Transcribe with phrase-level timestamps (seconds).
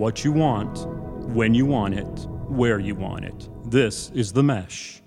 [0.00, 0.86] what you want,
[1.34, 3.50] when you want it, where you want it.
[3.70, 5.02] This is The Mesh.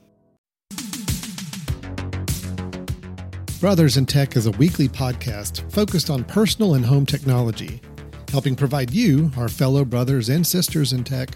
[3.60, 7.82] Brothers in Tech is a weekly podcast focused on personal and home technology,
[8.30, 11.30] helping provide you, our fellow brothers and sisters in tech,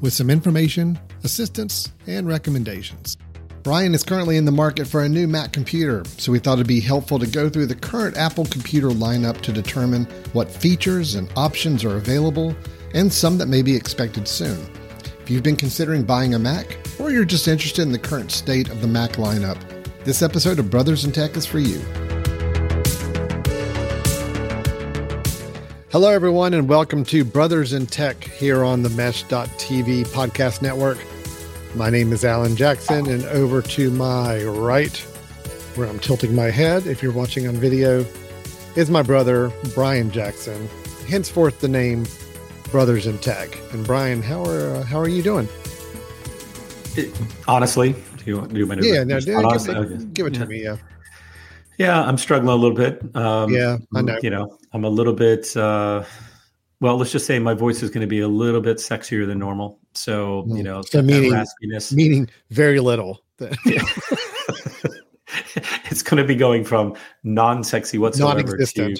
[0.00, 3.16] with some information, assistance, and recommendations.
[3.64, 6.68] Brian is currently in the market for a new Mac computer, so we thought it'd
[6.68, 11.28] be helpful to go through the current Apple computer lineup to determine what features and
[11.36, 12.54] options are available
[12.94, 14.58] and some that may be expected soon.
[15.22, 18.68] If you've been considering buying a Mac, or you're just interested in the current state
[18.68, 19.58] of the Mac lineup,
[20.04, 21.78] this episode of Brothers in Tech is for you.
[25.92, 30.98] Hello, everyone, and welcome to Brothers in Tech here on the Mesh.tv podcast network.
[31.74, 34.96] My name is Alan Jackson, and over to my right,
[35.76, 38.04] where I'm tilting my head if you're watching on video,
[38.76, 40.68] is my brother, Brian Jackson,
[41.08, 42.04] henceforth the name
[42.70, 43.56] Brothers in Tech.
[43.72, 45.48] And Brian, how are uh, how are you doing?
[46.96, 47.12] It,
[47.48, 50.46] honestly, do you, do you want yeah, no, give, it, give, it to yeah.
[50.46, 50.62] me.
[50.62, 50.76] Yeah,
[51.78, 53.02] yeah, I'm struggling a little bit.
[53.16, 54.18] Um, yeah, I know.
[54.22, 55.56] You know, I'm a little bit.
[55.56, 56.04] Uh,
[56.80, 59.38] well, let's just say my voice is going to be a little bit sexier than
[59.38, 59.78] normal.
[59.94, 61.92] So you know, so meaning raspiness.
[61.92, 63.22] meaning very little.
[65.90, 66.94] it's going to be going from
[67.24, 68.94] non-sexy whatsoever to,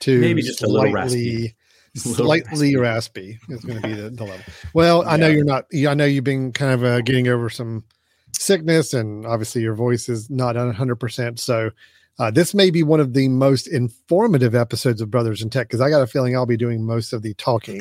[0.00, 1.54] to maybe just a little raspy
[1.96, 4.44] slightly raspy is going to be the, the level.
[4.72, 5.66] Well, I know you're not.
[5.72, 7.84] I know you've been kind of uh, getting over some
[8.32, 10.96] sickness, and obviously your voice is not 100.
[10.96, 11.70] percent So
[12.18, 15.80] uh, this may be one of the most informative episodes of Brothers in Tech because
[15.80, 17.80] I got a feeling I'll be doing most of the talking.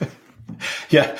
[0.90, 1.18] yeah,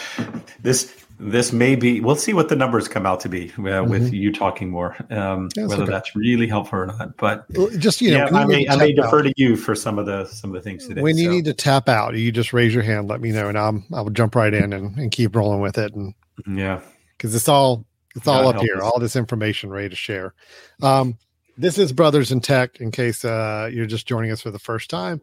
[0.61, 3.91] this this may be we'll see what the numbers come out to be uh, mm-hmm.
[3.91, 5.93] with you talking more um, that's whether okay.
[5.93, 9.23] that's really helpful or not but just you know yeah, i may, I may defer
[9.23, 11.31] to you for some of the some of the things today when you so.
[11.31, 14.11] need to tap out you just raise your hand let me know and i'll i'll
[14.11, 16.15] jump right in and, and keep rolling with it and
[16.47, 16.81] yeah
[17.17, 18.83] because it's all it's all up here us.
[18.83, 20.35] all this information ready to share
[20.83, 21.19] um
[21.57, 24.89] this is brothers in tech in case uh, you're just joining us for the first
[24.89, 25.21] time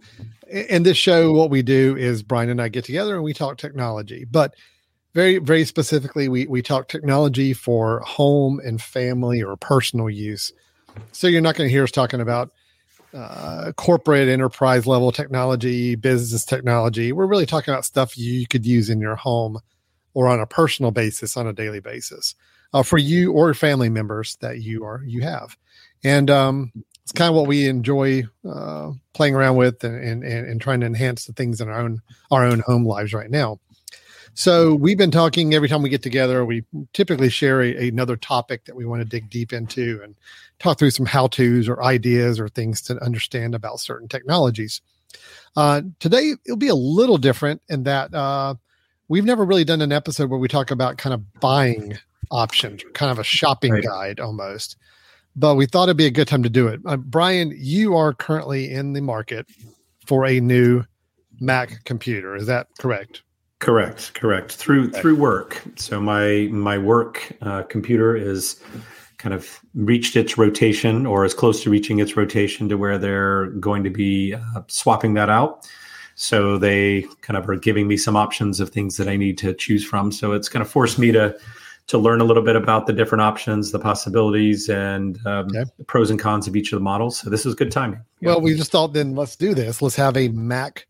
[0.49, 3.57] in this show what we do is brian and i get together and we talk
[3.57, 4.53] technology but
[5.15, 10.51] very very specifically we we talk technology for home and family or personal use.
[11.13, 12.51] So you're not going to hear us talking about
[13.13, 17.13] uh, corporate enterprise level technology business technology.
[17.13, 19.59] We're really talking about stuff you could use in your home
[20.13, 22.35] or on a personal basis on a daily basis
[22.73, 25.57] uh, for you or family members that you are you have.
[26.03, 26.73] And um,
[27.03, 30.85] it's kind of what we enjoy uh, playing around with and, and, and trying to
[30.85, 33.59] enhance the things in our own our own home lives right now
[34.35, 36.43] so we've been talking every time we get together.
[36.45, 40.13] We typically share a, another topic that we want to dig deep into and
[40.59, 44.81] talk through some how tos or ideas or things to understand about certain technologies.
[45.55, 48.55] Uh, today it'll be a little different in that uh,
[49.07, 51.97] we've never really done an episode where we talk about kind of buying
[52.29, 53.83] options, kind of a shopping right.
[53.83, 54.75] guide almost.
[55.37, 56.81] But we thought it'd be a good time to do it.
[56.85, 59.45] Uh, Brian, you are currently in the market
[60.05, 60.83] for a new
[61.39, 62.35] Mac computer.
[62.35, 63.23] Is that correct?
[63.59, 64.53] Correct, correct.
[64.53, 65.01] Through okay.
[65.01, 65.63] through work.
[65.75, 68.61] So my my work uh, computer is
[69.17, 73.47] kind of reached its rotation or as close to reaching its rotation to where they're
[73.51, 75.67] going to be uh, swapping that out.
[76.15, 79.53] So they kind of are giving me some options of things that I need to
[79.53, 80.11] choose from.
[80.11, 81.37] So it's going to force me to
[81.87, 85.65] to learn a little bit about the different options, the possibilities, and um, okay.
[85.77, 87.17] the pros and cons of each of the models.
[87.17, 88.01] So this is good timing.
[88.21, 89.81] Well, we just thought then let's do this.
[89.81, 90.87] Let's have a Mac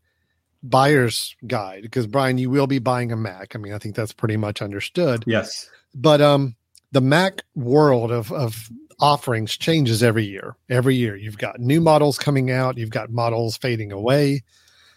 [0.62, 3.54] buyer's guide because Brian, you will be buying a Mac.
[3.54, 5.24] I mean, I think that's pretty much understood.
[5.26, 5.68] Yes.
[5.94, 6.56] But um
[6.92, 10.56] the Mac world of of offerings changes every year.
[10.68, 14.42] Every year you've got new models coming out, you've got models fading away.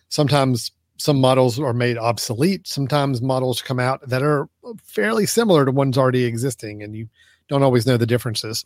[0.09, 2.67] Sometimes some models are made obsolete.
[2.67, 4.49] Sometimes models come out that are
[4.83, 7.07] fairly similar to ones already existing, and you
[7.47, 8.65] don't always know the differences.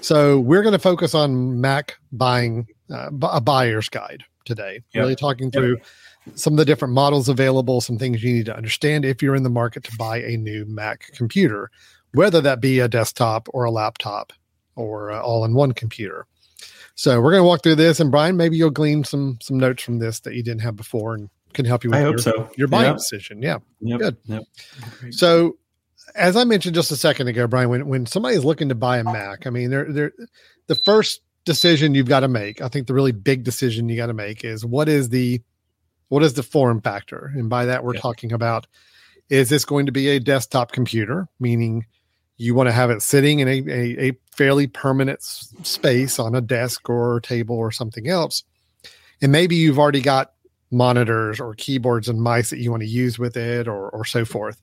[0.00, 4.82] So we're going to focus on Mac buying uh, a buyer's guide today.
[4.92, 5.02] Yep.
[5.02, 5.86] Really talking through yep
[6.34, 9.42] some of the different models available, some things you need to understand if you're in
[9.42, 11.70] the market to buy a new Mac computer,
[12.12, 14.32] whether that be a desktop or a laptop
[14.74, 16.26] or all in one computer.
[16.94, 19.82] So we're going to walk through this, and Brian, maybe you'll glean some some notes
[19.82, 22.50] from this that you didn't have before, and can help you with I your, so.
[22.56, 22.96] your buying yep.
[22.96, 23.42] decision.
[23.42, 23.98] Yeah, yep.
[23.98, 24.16] good.
[24.24, 24.42] Yep.
[25.10, 25.58] So,
[26.14, 28.98] as I mentioned just a second ago, Brian, when when somebody is looking to buy
[28.98, 30.12] a Mac, I mean, they're they're
[30.68, 32.62] the first decision you've got to make.
[32.62, 35.42] I think the really big decision you got to make is what is the
[36.08, 37.32] what is the form factor?
[37.34, 38.00] And by that, we're yeah.
[38.00, 38.66] talking about
[39.28, 41.86] is this going to be a desktop computer, meaning
[42.36, 46.40] you want to have it sitting in a, a, a fairly permanent space on a
[46.40, 48.44] desk or table or something else.
[49.20, 50.32] And maybe you've already got
[50.70, 54.24] monitors or keyboards and mice that you want to use with it or or so
[54.24, 54.60] forth.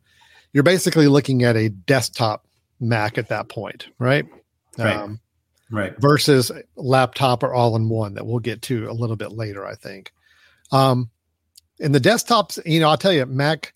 [0.52, 2.46] You're basically looking at a desktop
[2.80, 4.26] Mac at that point, right?
[4.78, 4.96] Right.
[4.96, 5.20] Um,
[5.72, 6.00] right.
[6.00, 9.76] Versus laptop or all in one that we'll get to a little bit later, I
[9.76, 10.12] think.
[10.72, 11.10] Um,
[11.84, 13.74] and the desktops, you know, I'll tell you, Mac,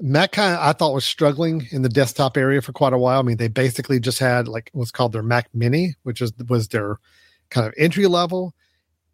[0.00, 3.20] Mac kind of I thought was struggling in the desktop area for quite a while.
[3.20, 6.68] I mean, they basically just had like what's called their Mac Mini, which is was
[6.68, 6.98] their
[7.50, 8.54] kind of entry level,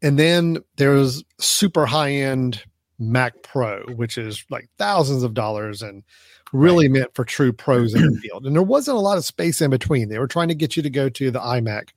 [0.00, 2.64] and then there's super high end
[2.98, 6.04] Mac Pro, which is like thousands of dollars and
[6.52, 7.00] really right.
[7.00, 8.46] meant for true pros in the field.
[8.46, 10.08] And there wasn't a lot of space in between.
[10.08, 11.88] They were trying to get you to go to the iMac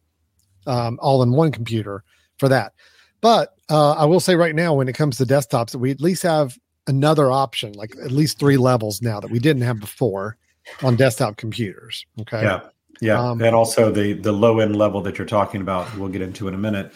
[0.66, 2.04] um, all in one computer
[2.38, 2.74] for that.
[3.24, 6.02] But uh, I will say right now, when it comes to desktops, that we at
[6.02, 10.36] least have another option, like at least three levels now that we didn't have before
[10.84, 12.06] on desktop computers.
[12.20, 12.44] Okay.
[12.44, 12.60] Yeah.
[13.00, 13.20] Yeah.
[13.22, 16.50] Um, and also the the low end level that you're talking about, we'll get into
[16.50, 16.94] in a minute,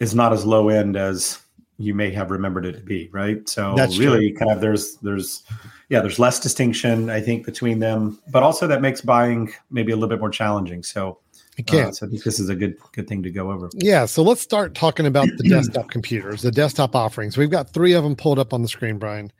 [0.00, 1.40] is not as low end as
[1.78, 3.48] you may have remembered it to be, right?
[3.48, 4.38] So really true.
[4.38, 5.44] kind of there's there's
[5.88, 9.96] yeah, there's less distinction, I think, between them, but also that makes buying maybe a
[9.96, 10.84] little bit more challenging.
[10.84, 11.18] So,
[11.60, 11.86] it can.
[11.86, 13.70] Uh, so I think this is a good good thing to go over.
[13.74, 14.06] Yeah.
[14.06, 17.36] So let's start talking about the desktop computers, the desktop offerings.
[17.36, 19.32] We've got three of them pulled up on the screen, Brian.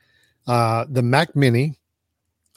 [0.46, 1.78] Uh, the Mac Mini,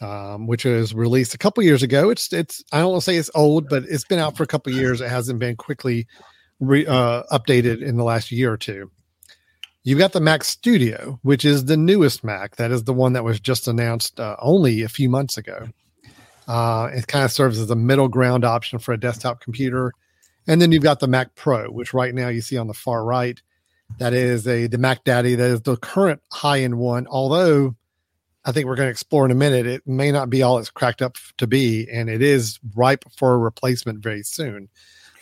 [0.02, 2.10] um, which was released a couple years ago.
[2.10, 4.48] It's it's I don't want to say it's old, but it's been out for a
[4.48, 5.02] couple years.
[5.02, 6.08] It hasn't been quickly
[6.60, 8.92] re, uh, updated in the last year or two.
[9.84, 12.56] You've got the Mac Studio, which is the newest Mac.
[12.56, 15.68] That is the one that was just announced uh, only a few months ago.
[16.48, 19.94] Uh, it kind of serves as a middle ground option for a desktop computer.
[20.48, 23.06] And then you've got the Mac Pro, which right now you see on the far
[23.06, 23.42] right.
[24.00, 25.36] That is a the Mac Daddy.
[25.36, 27.08] That is the current high end one.
[27.08, 27.76] Although
[28.46, 30.70] I think we're going to explore in a minute, it may not be all it's
[30.70, 34.68] cracked up to be, and it is ripe for a replacement very soon.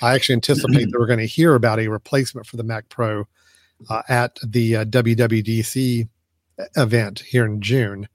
[0.02, 3.28] I actually anticipate that we're going to hear about a replacement for the Mac Pro
[3.90, 6.08] uh, at the uh, WWDC
[6.76, 8.08] event here in June.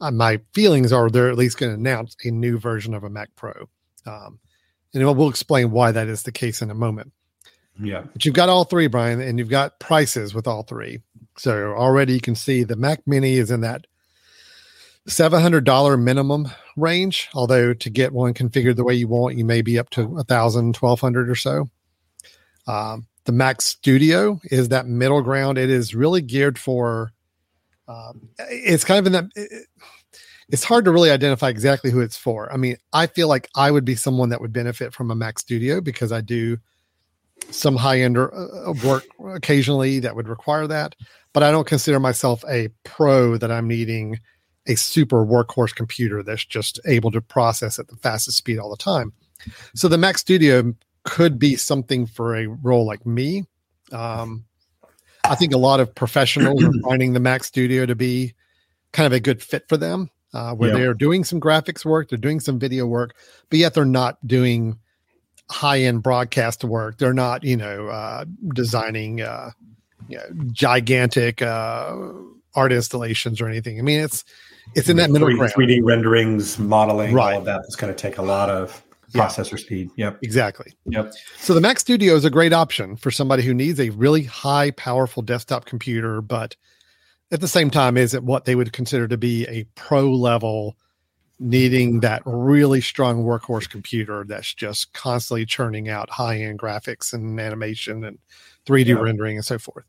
[0.00, 3.10] Uh, my feelings are they're at least going to announce a new version of a
[3.10, 3.68] Mac Pro.
[4.06, 4.38] Um,
[4.94, 7.12] and we'll explain why that is the case in a moment.
[7.80, 8.04] Yeah.
[8.12, 11.00] But you've got all three, Brian, and you've got prices with all three.
[11.36, 13.86] So already you can see the Mac Mini is in that
[15.08, 17.28] $700 minimum range.
[17.34, 20.24] Although to get one configured the way you want, you may be up to a
[20.24, 21.68] thousand, twelve hundred or so.
[22.66, 25.58] Um, the Mac Studio is that middle ground.
[25.58, 27.12] It is really geared for.
[27.88, 29.24] Um, it's kind of in that.
[29.34, 29.66] It,
[30.50, 32.50] it's hard to really identify exactly who it's for.
[32.52, 35.38] I mean, I feel like I would be someone that would benefit from a Mac
[35.38, 36.58] Studio because I do
[37.50, 39.04] some high end uh, uh, work
[39.34, 40.94] occasionally that would require that,
[41.32, 44.18] but I don't consider myself a pro that I'm needing
[44.66, 48.76] a super workhorse computer that's just able to process at the fastest speed all the
[48.76, 49.12] time.
[49.74, 50.74] So the Mac Studio
[51.04, 53.44] could be something for a role like me.
[53.92, 54.44] Um,
[55.30, 58.34] I think a lot of professionals are finding the Mac Studio to be
[58.92, 62.18] kind of a good fit for them, uh, where they're doing some graphics work, they're
[62.18, 63.14] doing some video work,
[63.50, 64.78] but yet they're not doing
[65.50, 66.98] high end broadcast work.
[66.98, 69.50] They're not, you know, uh, designing uh,
[70.08, 71.96] you know, gigantic uh,
[72.54, 73.78] art installations or anything.
[73.78, 74.24] I mean, it's
[74.74, 75.52] it's in that middle 3D, ground.
[75.52, 77.34] 3D renderings, modeling, right.
[77.34, 77.44] all of.
[77.44, 78.82] That's going to take a lot of
[79.12, 79.56] processor yeah.
[79.56, 79.90] speed.
[79.96, 80.18] Yep.
[80.22, 80.74] Exactly.
[80.86, 81.12] Yep.
[81.38, 84.70] So the Mac Studio is a great option for somebody who needs a really high
[84.72, 86.56] powerful desktop computer, but
[87.30, 90.76] at the same time is it what they would consider to be a pro level
[91.40, 97.38] needing that really strong workhorse computer that's just constantly churning out high end graphics and
[97.38, 98.18] animation and
[98.66, 98.94] 3D yeah.
[98.94, 99.84] rendering and so forth.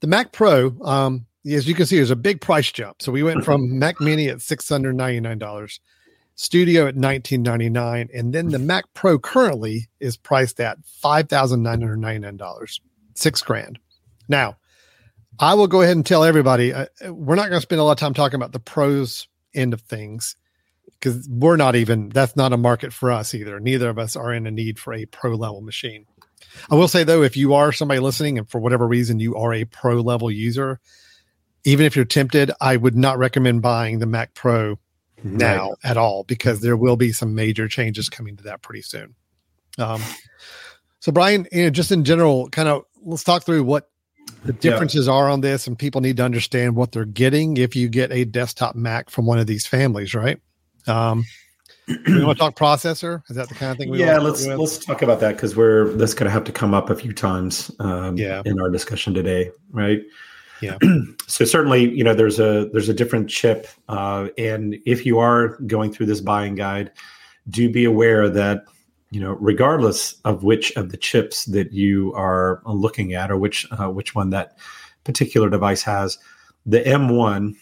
[0.00, 3.02] The Mac Pro, um, as you can see, there's a big price jump.
[3.02, 5.80] So we went from Mac Mini at six hundred ninety nine dollars
[6.40, 12.80] Studio at 1999 and then the Mac Pro currently is priced at $5,999,
[13.16, 13.80] 6 grand.
[14.28, 14.56] Now,
[15.40, 17.90] I will go ahead and tell everybody uh, we're not going to spend a lot
[17.90, 20.36] of time talking about the pros end of things
[21.00, 23.58] because we're not even that's not a market for us either.
[23.58, 26.06] Neither of us are in a need for a pro level machine.
[26.70, 29.52] I will say though, if you are somebody listening and for whatever reason you are
[29.52, 30.78] a pro level user,
[31.64, 34.78] even if you're tempted, I would not recommend buying the Mac Pro
[35.22, 35.78] now right.
[35.84, 39.14] at all because there will be some major changes coming to that pretty soon.
[39.78, 40.02] Um,
[41.00, 43.88] so Brian, you know, just in general, kind of let's talk through what
[44.44, 45.12] the differences yeah.
[45.12, 48.24] are on this, and people need to understand what they're getting if you get a
[48.24, 50.40] desktop Mac from one of these families, right?
[50.86, 51.24] Um,
[51.86, 53.22] you want to talk processor?
[53.30, 53.90] Is that the kind of thing?
[53.90, 56.74] we Yeah, let's let's talk about that because we're that's going to have to come
[56.74, 58.42] up a few times um, yeah.
[58.44, 60.02] in our discussion today, right?
[60.60, 60.78] Yeah.
[61.26, 65.56] so certainly, you know, there's a there's a different chip, uh, and if you are
[65.66, 66.90] going through this buying guide,
[67.48, 68.64] do be aware that
[69.10, 73.66] you know, regardless of which of the chips that you are looking at or which
[73.72, 74.58] uh, which one that
[75.04, 76.18] particular device has,
[76.66, 77.54] the M1,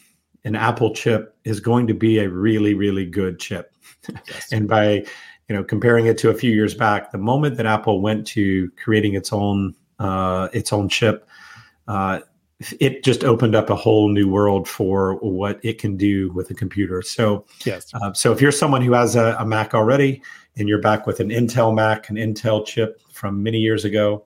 [0.45, 3.73] an Apple chip, is going to be a really, really good chip.
[4.09, 4.53] Yes.
[4.53, 5.05] and by
[5.49, 8.71] you know comparing it to a few years back, the moment that Apple went to
[8.83, 11.29] creating its own uh, its own chip,
[11.87, 12.21] uh,
[12.81, 16.55] it just opened up a whole new world for what it can do with a
[16.55, 17.03] computer.
[17.03, 17.93] So, yes.
[17.95, 20.23] Uh, so if you're someone who has a, a, Mac already
[20.57, 24.25] and you're back with an Intel Mac, an Intel chip from many years ago,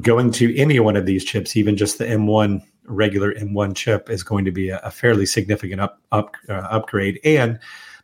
[0.00, 4.22] going to any one of these chips, even just the M1 regular M1 chip, is
[4.22, 7.58] going to be a, a fairly significant up, up uh, upgrade and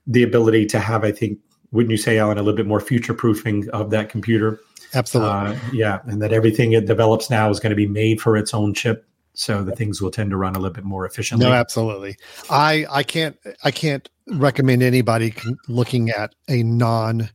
[0.08, 1.38] the ability to have, I think,
[1.70, 4.58] wouldn't you say, Alan, a little bit more future proofing of that computer?
[4.94, 5.30] Absolutely.
[5.30, 8.54] Uh, yeah, and that everything it develops now is going to be made for its
[8.54, 9.07] own chip
[9.38, 11.46] so the things will tend to run a little bit more efficiently.
[11.46, 12.16] No, absolutely.
[12.50, 15.32] I I can't I can't recommend anybody
[15.68, 17.30] looking at a non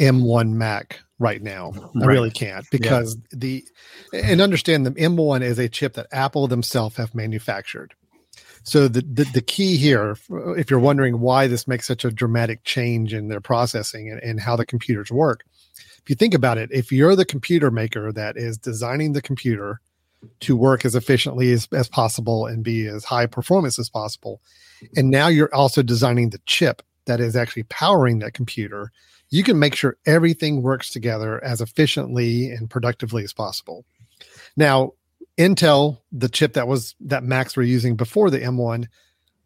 [0.00, 1.72] M1 Mac right now.
[2.02, 3.38] I really can't because yeah.
[3.38, 3.64] the
[4.12, 7.94] and understand the M1 is a chip that Apple themselves have manufactured.
[8.64, 10.16] So the, the, the key here,
[10.56, 14.40] if you're wondering why this makes such a dramatic change in their processing and, and
[14.40, 15.44] how the computers work,
[15.76, 19.80] if you think about it, if you're the computer maker that is designing the computer
[20.40, 24.40] to work as efficiently as, as possible and be as high performance as possible.
[24.96, 28.92] And now you're also designing the chip that is actually powering that computer.
[29.30, 33.84] You can make sure everything works together as efficiently and productively as possible.
[34.56, 34.92] Now,
[35.38, 38.86] Intel, the chip that was that Macs were using before the M1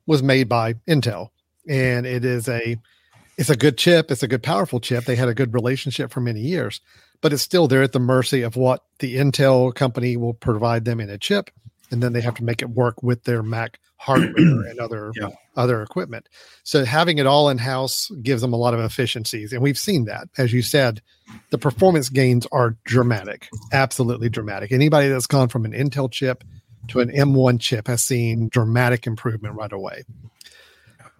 [0.06, 1.28] was made by Intel.
[1.68, 2.76] And it is a
[3.38, 5.04] it's a good chip, it's a good powerful chip.
[5.04, 6.80] They had a good relationship for many years
[7.20, 11.00] but it's still they're at the mercy of what the Intel company will provide them
[11.00, 11.50] in a chip,
[11.90, 15.30] and then they have to make it work with their Mac hardware and other yeah.
[15.56, 16.28] other equipment.
[16.62, 20.04] So having it all in house gives them a lot of efficiencies, and we've seen
[20.06, 20.28] that.
[20.38, 21.02] As you said,
[21.50, 24.72] the performance gains are dramatic, absolutely dramatic.
[24.72, 26.44] Anybody that's gone from an Intel chip
[26.88, 30.04] to an M1 chip has seen dramatic improvement right away.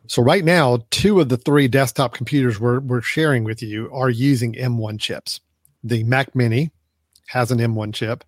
[0.09, 4.11] So right now, two of the three desktop computers we're, we're sharing with you are
[4.11, 5.41] using M1 chips.
[5.83, 6.71] The Mac Mini
[7.29, 8.25] has an M1 chip.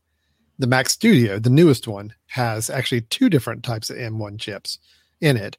[0.59, 4.79] The Mac Studio, the newest one, has actually two different types of M1 chips
[5.21, 5.57] in it,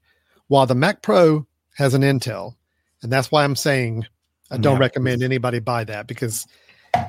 [0.48, 1.48] while the Mac Pro
[1.78, 2.56] has an Intel.
[3.02, 4.06] And that's why I'm saying
[4.52, 4.82] I don't yeah.
[4.82, 6.46] recommend anybody buy that because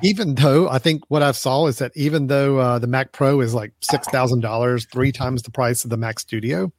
[0.03, 3.41] even though I think what I saw is that even though uh, the Mac Pro
[3.41, 6.71] is like six thousand dollars, three times the price of the Mac Studio,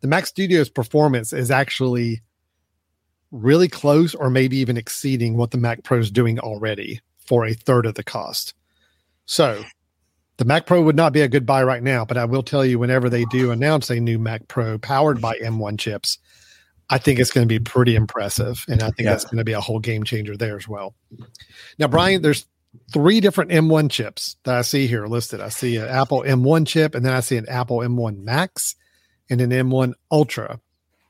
[0.00, 2.22] the Mac Studio's performance is actually
[3.30, 7.54] really close, or maybe even exceeding what the Mac Pro is doing already for a
[7.54, 8.54] third of the cost.
[9.26, 9.62] So
[10.38, 12.64] the Mac Pro would not be a good buy right now, but I will tell
[12.64, 16.18] you whenever they do announce a new Mac Pro powered by M1 chips,
[16.88, 18.64] I think it's going to be pretty impressive.
[18.68, 19.10] And I think yeah.
[19.10, 20.94] that's going to be a whole game changer there as well.
[21.78, 22.46] Now, Brian, there's
[22.92, 25.40] three different M1 chips that I see here listed.
[25.40, 28.74] I see an Apple M1 chip, and then I see an Apple M1 Max
[29.30, 30.60] and an M1 Ultra.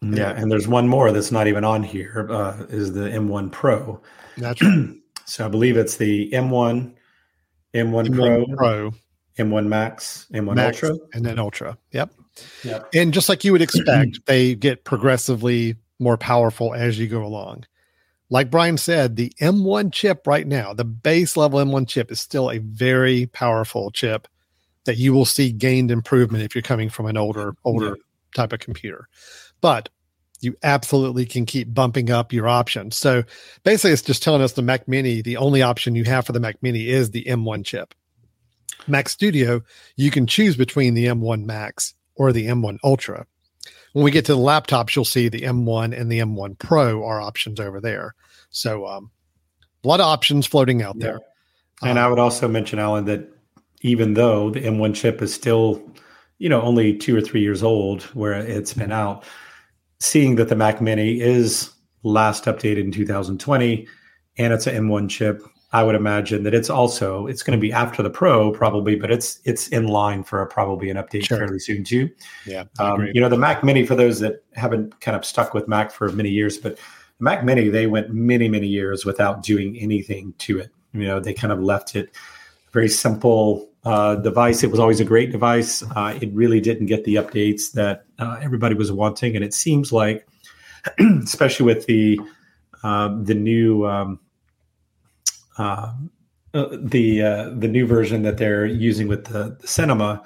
[0.03, 2.27] Yeah, and there's one more that's not even on here.
[2.31, 4.01] Uh, is the M1 Pro.
[4.37, 4.91] That's right.
[5.27, 6.93] So I believe it's the M1,
[7.73, 8.95] M1, M1 Pro, Pro,
[9.39, 11.79] M1 Max, M1 Max, Ultra, and then Ultra.
[11.93, 12.13] Yep.
[12.65, 12.89] Yep.
[12.95, 17.65] And just like you would expect, they get progressively more powerful as you go along.
[18.29, 22.51] Like Brian said, the M1 chip right now, the base level M1 chip is still
[22.51, 24.27] a very powerful chip
[24.85, 28.03] that you will see gained improvement if you're coming from an older, older yeah.
[28.35, 29.09] Type of computer.
[29.61, 29.89] But
[30.41, 32.97] you absolutely can keep bumping up your options.
[32.97, 33.25] So
[33.63, 36.41] basically, it's just telling us the Mac Mini, the only option you have for the
[36.41, 37.95] Mac Mini is the M1 chip.
[38.87, 39.61] Mac Studio,
[39.97, 43.27] you can choose between the M1 Max or the M1 Ultra.
[43.93, 47.21] When we get to the laptops, you'll see the M1 and the M1 Pro are
[47.21, 48.15] options over there.
[48.51, 49.11] So um,
[49.85, 51.21] a lot of options floating out there.
[51.83, 53.29] And um, I would also mention, Alan, that
[53.83, 55.83] even though the M1 chip is still,
[56.41, 59.25] you know, only two or three years old where it's been out,
[60.01, 61.71] seeing that the Mac Mini is
[62.03, 63.87] last updated in 2020
[64.39, 65.43] and it's an M1 chip,
[65.73, 69.11] I would imagine that it's also it's going to be after the Pro probably, but
[69.11, 71.39] it's it's in line for a, probably an update sure.
[71.39, 72.11] fairly soon too.
[72.45, 75.69] Yeah, um, you know the Mac Mini for those that haven't kind of stuck with
[75.69, 79.77] Mac for many years, but the Mac Mini they went many many years without doing
[79.79, 80.73] anything to it.
[80.93, 82.17] You know they kind of left it
[82.73, 84.63] very simple uh, device.
[84.63, 85.83] It was always a great device.
[85.83, 89.93] Uh, it really didn't get the updates that uh, everybody was wanting, and it seems
[89.93, 90.27] like,
[90.99, 92.21] especially with the
[92.83, 94.21] uh, the new um,
[95.59, 95.93] uh,
[96.55, 97.21] uh, the
[97.57, 100.23] the new version that they're using with the, the Cinema.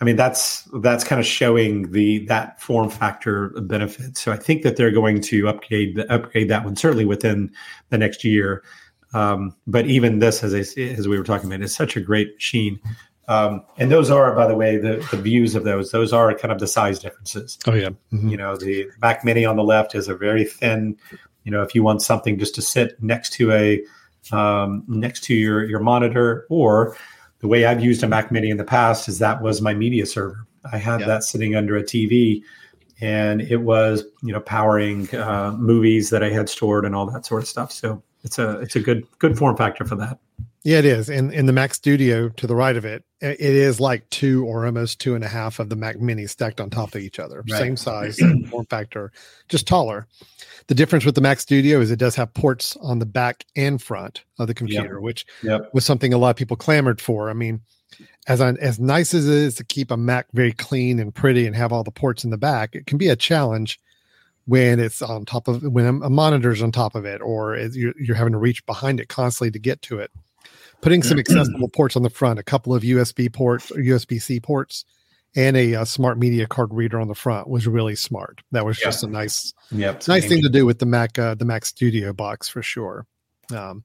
[0.00, 4.16] I mean, that's that's kind of showing the that form factor benefit.
[4.16, 7.52] So I think that they're going to upgrade upgrade that one certainly within
[7.90, 8.64] the next year.
[9.14, 12.34] Um, but even this, as I, as we were talking about, is such a great
[12.34, 12.80] machine.
[13.28, 15.90] Um, and those are, by the way, the, the views of those.
[15.90, 17.58] Those are kind of the size differences.
[17.66, 17.90] Oh yeah.
[18.12, 18.28] Mm-hmm.
[18.28, 20.96] You know, the Mac Mini on the left is a very thin.
[21.44, 23.82] You know, if you want something just to sit next to a
[24.32, 26.96] um, next to your your monitor, or
[27.40, 30.06] the way I've used a Mac Mini in the past is that was my media
[30.06, 30.46] server.
[30.70, 31.06] I had yeah.
[31.06, 32.42] that sitting under a TV,
[33.00, 37.26] and it was you know powering uh, movies that I had stored and all that
[37.26, 37.72] sort of stuff.
[37.72, 40.18] So it's a it's a good good form factor for that.
[40.64, 41.08] Yeah, it is.
[41.08, 44.64] And in the Mac Studio to the right of it, it is like two or
[44.64, 47.42] almost two and a half of the Mac Mini stacked on top of each other.
[47.50, 47.58] Right.
[47.58, 49.10] Same size, same form factor,
[49.48, 50.06] just taller.
[50.68, 53.82] The difference with the Mac Studio is it does have ports on the back and
[53.82, 55.02] front of the computer, yep.
[55.02, 55.74] which yep.
[55.74, 57.28] was something a lot of people clamored for.
[57.28, 57.60] I mean,
[58.28, 61.56] as as nice as it is to keep a Mac very clean and pretty and
[61.56, 63.80] have all the ports in the back, it can be a challenge
[64.46, 68.16] when it's on top of when a monitor's on top of it, or you're, you're
[68.16, 70.10] having to reach behind it constantly to get to it
[70.82, 74.38] putting some accessible ports on the front, a couple of USB ports or USB C
[74.40, 74.84] ports,
[75.34, 78.42] and a, a, smart media card reader on the front was really smart.
[78.50, 81.46] That was just a nice, yep, nice thing to do with the Mac, uh, the
[81.46, 83.06] Mac Studio box for sure.
[83.54, 83.84] Um,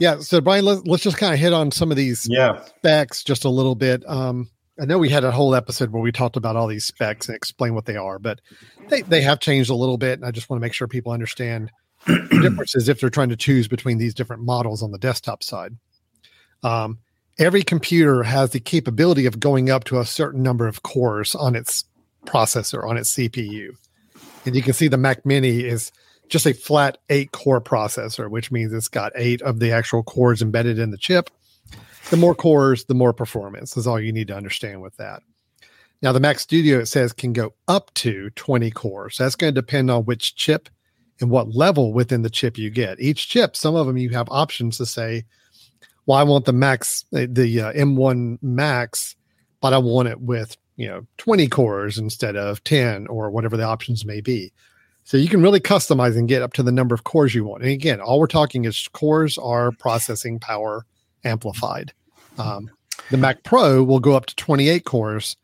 [0.00, 0.18] yeah.
[0.18, 2.64] So Brian, let's, let's just kind of hit on some of these yeah.
[2.64, 4.02] specs just a little bit.
[4.08, 7.28] Um, I know we had a whole episode where we talked about all these specs
[7.28, 8.40] and explain what they are, but
[8.88, 10.18] they, they have changed a little bit.
[10.18, 11.70] And I just want to make sure people understand
[12.06, 15.44] the difference is if they're trying to choose between these different models on the desktop
[15.44, 15.76] side.
[16.64, 16.98] Um,
[17.38, 21.54] every computer has the capability of going up to a certain number of cores on
[21.54, 21.84] its
[22.26, 23.76] processor, on its CPU.
[24.44, 25.92] And you can see the Mac Mini is
[26.28, 30.42] just a flat eight core processor, which means it's got eight of the actual cores
[30.42, 31.30] embedded in the chip.
[32.10, 35.22] The more cores, the more performance is all you need to understand with that.
[36.02, 39.16] Now, the Mac Studio, it says, can go up to 20 cores.
[39.16, 40.68] That's going to depend on which chip
[41.20, 43.00] and what level within the chip you get.
[43.00, 45.24] Each chip, some of them you have options to say,
[46.06, 49.16] well, I want the max, the uh, M1 Max,
[49.60, 53.64] but I want it with, you know, 20 cores instead of 10 or whatever the
[53.64, 54.52] options may be.
[55.04, 57.62] So you can really customize and get up to the number of cores you want.
[57.62, 60.84] And again, all we're talking is cores are processing power
[61.24, 61.92] amplified.
[62.38, 62.70] Um,
[63.10, 65.36] the Mac Pro will go up to 28 cores,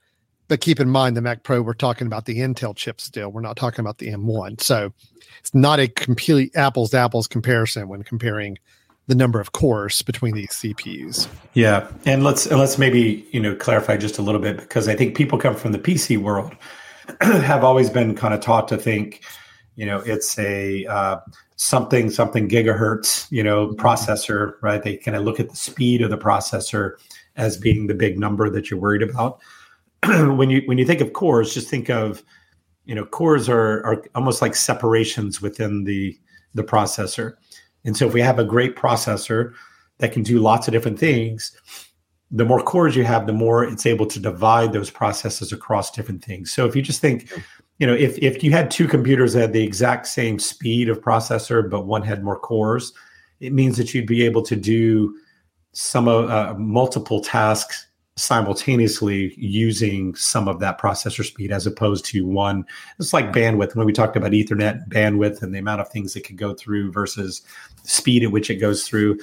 [0.48, 3.30] but keep in mind the Mac Pro, we're talking about the Intel chip still.
[3.30, 4.60] We're not talking about the M1.
[4.60, 4.92] So
[5.38, 8.58] it's not a complete apples to apples comparison when comparing
[9.06, 11.26] the number of cores between these CPUs.
[11.54, 14.94] Yeah, and let's and let's maybe you know clarify just a little bit because I
[14.94, 16.54] think people come from the PC world
[17.20, 19.22] have always been kind of taught to think,
[19.74, 21.16] you know, it's a uh,
[21.60, 23.80] something something gigahertz, you know, mm-hmm.
[23.80, 24.82] processor, right?
[24.82, 26.92] They kind of look at the speed of the processor
[27.36, 29.40] as being the big number that you're worried about.
[30.06, 32.22] when you when you think of cores, just think of
[32.86, 36.18] you know cores are are almost like separations within the
[36.54, 37.34] the processor
[37.84, 39.52] and so if we have a great processor
[39.98, 41.52] that can do lots of different things
[42.32, 46.24] the more cores you have the more it's able to divide those processes across different
[46.24, 47.30] things so if you just think
[47.80, 51.00] you know if if you had two computers that had the exact same speed of
[51.00, 52.92] processor but one had more cores
[53.40, 55.16] it means that you'd be able to do
[55.72, 62.26] some of uh, multiple tasks simultaneously using some of that processor speed as opposed to
[62.26, 62.64] one.
[62.98, 66.26] It's like bandwidth when we talked about Ethernet bandwidth and the amount of things it
[66.26, 67.42] could go through versus
[67.84, 69.18] speed at which it goes through.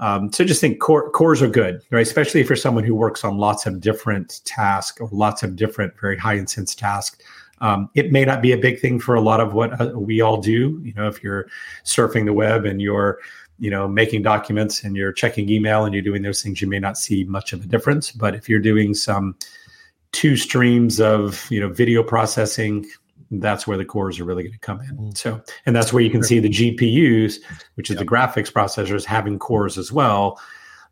[0.00, 2.06] Um, so just think core, cores are good, right?
[2.06, 6.16] Especially for someone who works on lots of different tasks or lots of different very
[6.16, 7.18] high intense tasks.
[7.60, 10.20] Um, it may not be a big thing for a lot of what uh, we
[10.20, 10.80] all do.
[10.82, 11.48] You know, if you're
[11.84, 13.18] surfing the web and you're
[13.58, 16.78] you know making documents and you're checking email and you're doing those things you may
[16.78, 19.36] not see much of a difference but if you're doing some
[20.12, 22.86] two streams of you know video processing
[23.32, 25.16] that's where the cores are really going to come in mm.
[25.16, 27.36] so and that's where you can see the gpus
[27.74, 27.98] which is yep.
[27.98, 30.40] the graphics processors having cores as well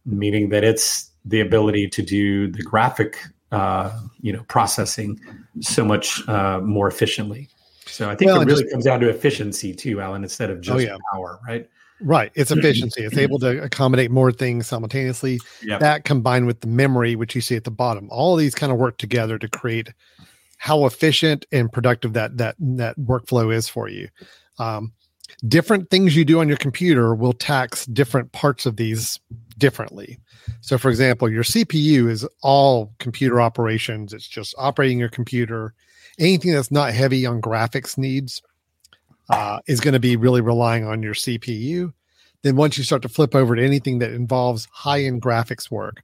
[0.05, 3.19] meaning that it's the ability to do the graphic
[3.53, 5.19] uh, you know processing
[5.61, 7.49] so much uh, more efficiently
[7.87, 10.59] so i think well, it really just, comes down to efficiency too alan instead of
[10.59, 10.97] oh, just oh, yeah.
[11.13, 11.69] power right
[12.01, 12.31] Right.
[12.35, 13.05] It's efficiency.
[13.05, 15.41] It's able to accommodate more things simultaneously.
[15.63, 15.81] Yep.
[15.81, 18.79] That combined with the memory, which you see at the bottom, all these kind of
[18.79, 19.89] work together to create
[20.59, 24.09] how efficient and productive that that that workflow is for you.
[24.59, 24.93] Um,
[25.49, 29.21] different things you do on your computer will tax different parts of these
[29.59, 30.19] differently.
[30.61, 34.13] So, for example, your CPU is all computer operations.
[34.13, 35.75] It's just operating your computer.
[36.19, 38.43] Anything that's not heavy on graphics needs
[39.29, 41.93] uh, is going to be really relying on your CPU.
[42.43, 46.03] Then once you start to flip over to anything that involves high end graphics work,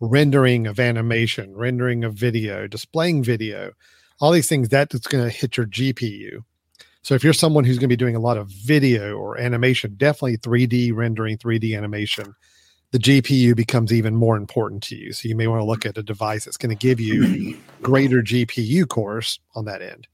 [0.00, 3.72] rendering of animation, rendering of video, displaying video,
[4.20, 6.42] all these things, that's going to hit your GPU.
[7.02, 9.94] So if you're someone who's going to be doing a lot of video or animation,
[9.96, 12.34] definitely 3D rendering, 3D animation,
[12.90, 15.12] the GPU becomes even more important to you.
[15.12, 18.22] So you may want to look at a device that's going to give you greater
[18.22, 20.08] GPU cores on that end.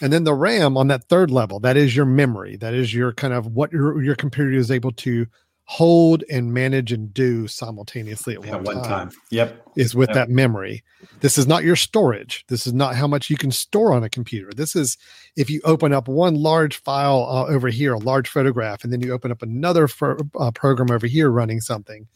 [0.00, 2.56] And then the RAM on that third level, that is your memory.
[2.56, 5.26] That is your kind of what your, your computer is able to
[5.70, 9.10] hold and manage and do simultaneously at, at one, one time, time.
[9.30, 9.68] Yep.
[9.76, 10.14] Is with Yep.
[10.16, 10.82] that memory.
[11.20, 12.44] This is not your storage.
[12.48, 14.50] This is not how much you can store on a computer.
[14.52, 14.98] This is
[15.36, 19.00] if you open up one large file uh, over here, a large photograph, and then
[19.00, 22.08] you open up another fo- uh, program over here running something,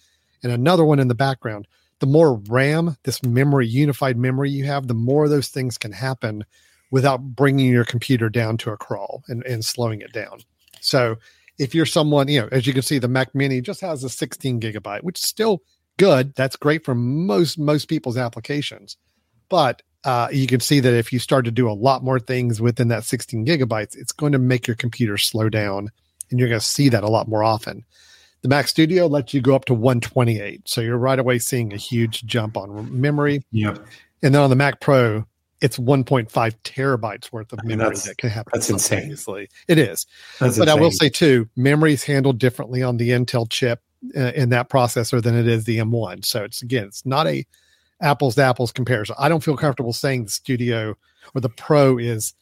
[0.43, 1.69] and another one in the background.
[2.01, 6.45] The more RAM, this memory, unified memory you have, the more those things can happen
[6.91, 10.41] without bringing your computer down to a crawl and, and slowing it down.
[10.81, 11.19] So
[11.59, 14.09] if you're someone, you know, as you can see, the Mac Mini just has a
[14.09, 15.63] 16 gigabyte, which is still
[15.99, 16.35] good.
[16.35, 18.97] That's great for most most people's applications.
[19.49, 22.61] But uh, you can see that if you start to do a lot more things
[22.61, 25.91] within that 16 gigabytes, it's going to make your computer slow down,
[26.31, 27.85] and you're going to see that a lot more often.
[28.43, 31.79] The Mac Studio lets you go up to 128, so you're right away seeing a
[31.79, 33.43] huge jump on memory.
[33.53, 33.87] Yep.
[34.23, 35.25] And then on the Mac Pro,
[35.65, 36.29] it's 1.5
[36.63, 39.17] terabytes worth of I mean, memory that can happen that's insane.
[39.67, 40.07] It is
[40.39, 43.81] That's but I will say too, memory is handled differently on the Intel chip
[44.15, 46.27] uh, in that processor than it is the M1.
[46.27, 47.47] So it's again, it's not a
[48.03, 49.17] apples to apples comparison.
[49.19, 50.97] I don't feel comfortable saying the Studio
[51.35, 52.35] or the Pro is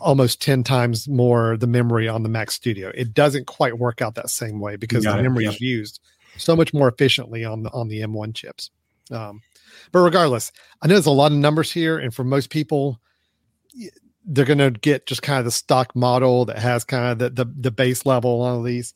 [0.00, 2.90] almost 10 times more the memory on the Mac Studio.
[2.92, 5.54] It doesn't quite work out that same way because the it, memory yep.
[5.54, 6.00] is used
[6.38, 8.72] so much more efficiently on the on the M1 chips.
[9.12, 9.42] Um,
[9.92, 13.00] but regardless, I know there's a lot of numbers here, and for most people,
[14.24, 17.44] they're going to get just kind of the stock model that has kind of the,
[17.44, 18.94] the the base level on these.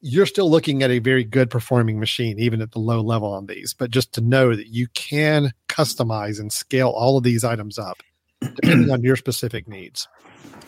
[0.00, 3.46] You're still looking at a very good performing machine, even at the low level on
[3.46, 3.72] these.
[3.72, 8.02] But just to know that you can customize and scale all of these items up
[8.40, 10.08] depending on your specific needs.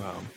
[0.01, 0.29] Um,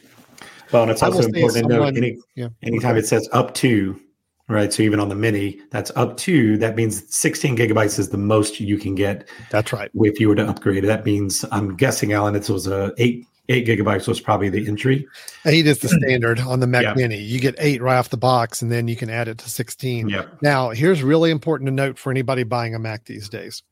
[0.72, 2.50] Well, and it's also important to note any, yeah.
[2.64, 4.00] anytime it says up to,
[4.48, 4.72] right?
[4.72, 8.60] So even on the mini, that's up to, that means 16 gigabytes is the most
[8.60, 9.92] you can get That's right.
[9.94, 10.84] if you were to upgrade.
[10.86, 15.06] That means, I'm guessing, Alan, it was a eight, eight gigabytes was probably the entry.
[15.46, 16.94] Eight is the standard on the Mac Yeah.
[16.96, 17.18] Mini.
[17.18, 20.10] You get eight right off the box, and then you can add it to 16.
[20.10, 20.26] Yeah.
[20.42, 23.64] Now, here's really important to note for anybody buying a Mac these days.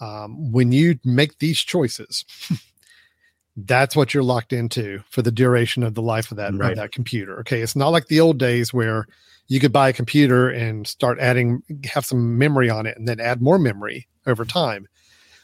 [0.00, 2.24] Um, when you make these choices,
[3.56, 6.72] that's what you're locked into for the duration of the life of that Right.
[6.72, 7.38] of that computer.
[7.40, 9.06] Okay, it's not like the old days where
[9.46, 13.20] you could buy a computer and start adding have some memory on it and then
[13.20, 14.88] add more memory over time.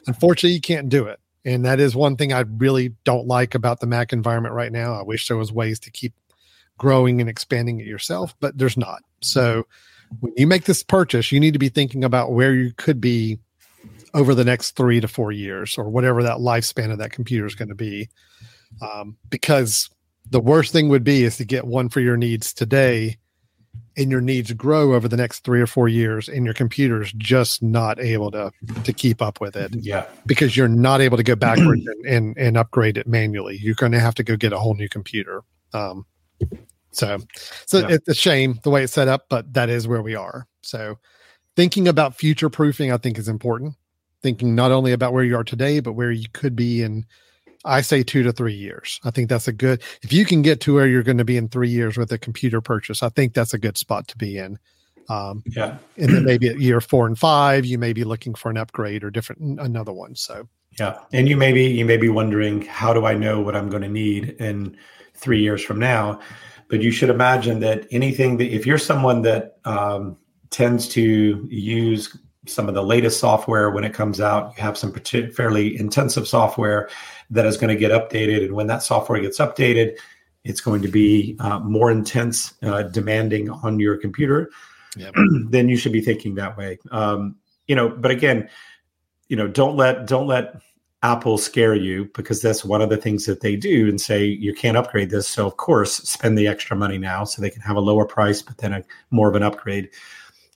[0.07, 1.21] Unfortunately, you can't do it.
[1.45, 4.95] And that is one thing I really don't like about the Mac environment right now.
[4.95, 6.15] I wish there was ways to keep
[6.79, 9.03] growing and expanding it yourself, but there's not.
[9.21, 9.67] So
[10.21, 13.39] when you make this purchase, you need to be thinking about where you could be
[14.13, 17.55] over the next three to four years or whatever that lifespan of that computer is
[17.55, 18.09] going to be.
[18.83, 19.89] Um, because
[20.29, 23.19] the worst thing would be is to get one for your needs today
[23.97, 27.63] and your needs grow over the next three or four years and your computer's just
[27.63, 28.51] not able to
[28.85, 30.07] to keep up with it Yeah.
[30.27, 33.57] because you're not able to go backwards and, and, and upgrade it manually.
[33.61, 35.43] You're going to have to go get a whole new computer.
[35.75, 36.07] Um,
[36.93, 37.19] so,
[37.67, 37.95] so Yeah.
[37.97, 40.47] it's a shame the way it's set up, but that is where we are.
[40.63, 40.99] So,
[41.57, 43.75] thinking about future proofing, I think, is important.
[44.23, 47.05] Thinking not only about where you are today, but where you could be in,
[47.65, 49.01] I say, two to three years.
[49.05, 49.83] I think that's a good.
[50.03, 52.19] If you can get to where you're going to be in three years with a
[52.19, 54.59] computer purchase, I think that's a good spot to be in.
[55.09, 55.77] Um, Yeah.
[55.97, 59.03] and then maybe at year four and five, you may be looking for an upgrade
[59.05, 60.15] or different another one.
[60.15, 60.99] So Yeah.
[61.13, 63.83] And you may be you may be wondering, how do I know what I'm going
[63.83, 64.77] to need in
[65.15, 66.21] three years from now?
[66.69, 70.17] But you should imagine that anything that if you're someone that um,
[70.51, 74.93] tends to use some of the latest software when it comes out, you have some
[74.93, 76.89] fairly intensive software
[77.31, 79.97] that is going to get updated, and when that software gets updated,
[80.45, 84.51] it's going to be uh, more intense, uh, demanding on your computer.
[84.97, 85.15] Yep.
[85.51, 86.79] then you should be thinking that way.
[86.91, 88.49] Um, you know, but again,
[89.29, 90.61] you know, don't let don't let
[91.03, 94.53] Apple scare you because that's one of the things that they do and say you
[94.53, 95.29] can't upgrade this.
[95.29, 98.43] So of course, spend the extra money now so they can have a lower price,
[98.43, 99.91] but then a more of an upgrade.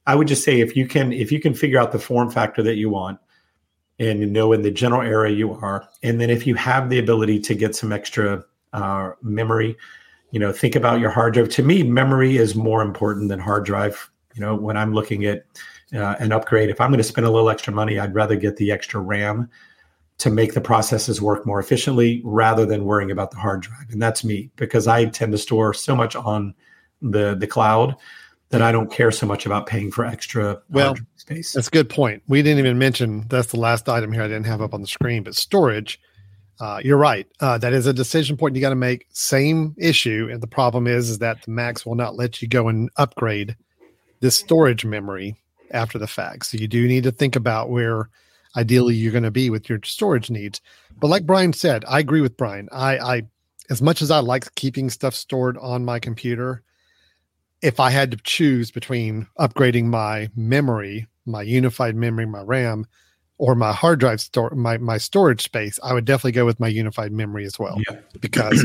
[0.06, 2.62] I would just say if you can if you can figure out the form factor
[2.62, 3.18] that you want
[3.98, 6.98] and you know in the general area you are, and then if you have the
[6.98, 9.76] ability to get some extra uh, memory,
[10.30, 11.48] you know, think about your hard drive.
[11.50, 14.10] To me, memory is more important than hard drive.
[14.34, 15.44] You know, when I'm looking at
[15.94, 18.56] uh, an upgrade, if I'm going to spend a little extra money, I'd rather get
[18.56, 19.48] the extra RAM
[20.18, 23.90] to make the processes work more efficiently rather than worrying about the hard drive.
[23.90, 26.54] And that's me because I tend to store so much on
[27.00, 27.94] the the cloud
[28.54, 31.52] that I don't care so much about paying for extra Well, space.
[31.52, 32.22] that's a good point.
[32.28, 34.86] We didn't even mention that's the last item here I didn't have up on the
[34.86, 36.00] screen, but storage.
[36.60, 37.26] Uh, you're right.
[37.40, 39.08] Uh, that is a decision point you got to make.
[39.10, 42.68] Same issue, and the problem is, is that the Macs will not let you go
[42.68, 43.56] and upgrade
[44.20, 45.36] this storage memory
[45.72, 46.46] after the fact.
[46.46, 48.08] So you do need to think about where
[48.56, 50.60] ideally you're going to be with your storage needs.
[51.00, 52.68] But like Brian said, I agree with Brian.
[52.70, 53.22] I, I
[53.68, 56.62] as much as I like keeping stuff stored on my computer,
[57.64, 62.86] if I had to choose between upgrading my memory, my unified memory, my RAM,
[63.38, 66.68] or my hard drive store my, my storage space, I would definitely go with my
[66.68, 67.80] unified memory as well.
[67.88, 68.00] Yeah.
[68.20, 68.62] Because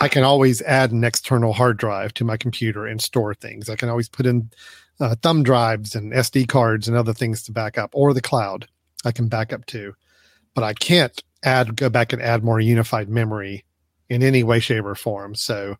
[0.00, 3.68] I can always add an external hard drive to my computer and store things.
[3.68, 4.50] I can always put in
[4.98, 8.66] uh, thumb drives and SD cards and other things to back up, or the cloud
[9.04, 9.94] I can back up to.
[10.54, 13.64] But I can't add go back and add more unified memory
[14.08, 15.34] in any way, shape, or form.
[15.34, 15.76] So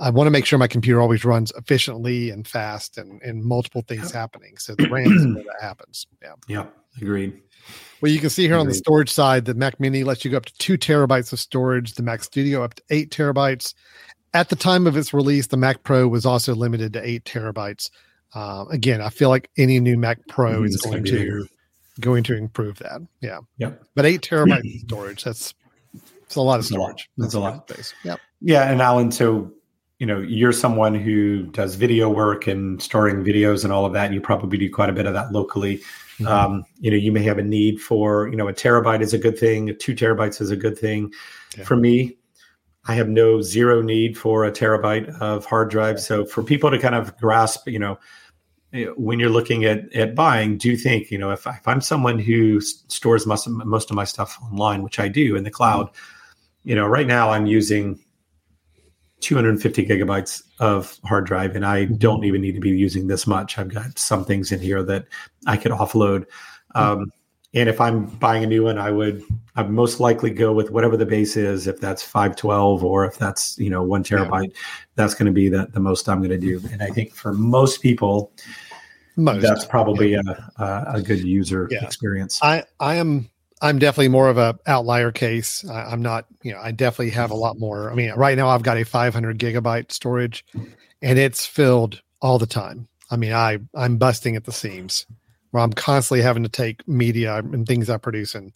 [0.00, 3.82] I want to make sure my computer always runs efficiently and fast and, and multiple
[3.86, 4.56] things happening.
[4.56, 6.06] So the RAM is where that happens.
[6.22, 6.32] Yeah.
[6.48, 6.66] Yeah.
[7.00, 7.38] Agreed.
[8.00, 8.60] Well, you can see here Agreed.
[8.60, 11.38] on the storage side, the Mac Mini lets you go up to two terabytes of
[11.38, 13.74] storage, the Mac Studio up to eight terabytes.
[14.32, 17.90] At the time of its release, the Mac Pro was also limited to eight terabytes.
[18.34, 20.64] Uh, again, I feel like any new Mac Pro mm-hmm.
[20.64, 21.46] is going to
[22.00, 23.02] going to improve that.
[23.20, 23.40] Yeah.
[23.58, 23.72] Yeah.
[23.94, 25.54] But eight terabytes of storage, that's
[26.22, 27.10] it's a lot of storage.
[27.18, 27.68] That's, that's a lot.
[27.68, 27.92] Space.
[28.02, 28.16] Yeah.
[28.40, 28.70] Yeah.
[28.70, 29.52] And Alan, so
[30.00, 34.06] you know, you're someone who does video work and storing videos and all of that.
[34.06, 35.76] And you probably do quite a bit of that locally.
[36.18, 36.26] Mm-hmm.
[36.26, 39.18] Um, you know, you may have a need for, you know, a terabyte is a
[39.18, 41.12] good thing, two terabytes is a good thing.
[41.56, 41.64] Yeah.
[41.64, 42.16] For me,
[42.86, 46.00] I have no zero need for a terabyte of hard drive.
[46.00, 47.98] So for people to kind of grasp, you know,
[48.72, 51.68] eh, when you're looking at, at buying, do you think, you know, if, I, if
[51.68, 55.44] I'm someone who stores most of, most of my stuff online, which I do in
[55.44, 56.70] the cloud, mm-hmm.
[56.70, 58.00] you know, right now I'm using
[59.20, 61.94] 250 gigabytes of hard drive and i mm-hmm.
[61.96, 65.06] don't even need to be using this much i've got some things in here that
[65.46, 66.26] i could offload
[66.74, 67.12] um,
[67.54, 69.22] and if i'm buying a new one i would
[69.56, 73.58] i'd most likely go with whatever the base is if that's 512 or if that's
[73.58, 74.60] you know one terabyte yeah.
[74.94, 77.32] that's going to be the, the most i'm going to do and i think for
[77.32, 78.32] most people
[79.16, 79.42] most.
[79.42, 80.20] that's probably yeah.
[80.58, 81.84] a, a good user yeah.
[81.84, 83.28] experience i i am
[83.62, 85.68] I'm definitely more of a outlier case.
[85.68, 87.90] I, am not, you know, I definitely have a lot more.
[87.90, 90.44] I mean, right now I've got a 500 gigabyte storage,
[91.02, 92.88] and it's filled all the time.
[93.10, 95.06] I mean, I I'm busting at the seams,
[95.50, 98.52] where I'm constantly having to take media and things I produce and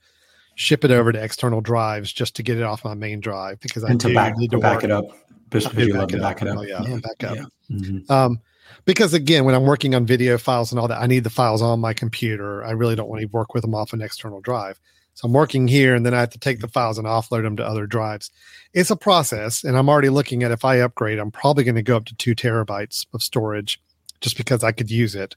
[0.54, 3.82] ship it over to external drives just to get it off my main drive because
[3.82, 4.84] and I to back, need to back work.
[4.84, 5.04] it up.
[5.50, 6.58] Just you love to back it up.
[6.58, 6.96] Oh, yeah, yeah.
[6.96, 7.36] back up.
[7.36, 7.44] Yeah.
[7.70, 8.12] Mm-hmm.
[8.12, 8.40] Um,
[8.84, 11.62] because again, when I'm working on video files and all that, I need the files
[11.62, 12.64] on my computer.
[12.64, 14.80] I really don't want to work with them off an external drive.
[15.14, 17.56] So I'm working here and then I have to take the files and offload them
[17.56, 18.30] to other drives.
[18.72, 19.62] It's a process.
[19.62, 22.16] And I'm already looking at if I upgrade, I'm probably going to go up to
[22.16, 23.80] two terabytes of storage
[24.20, 25.36] just because I could use it.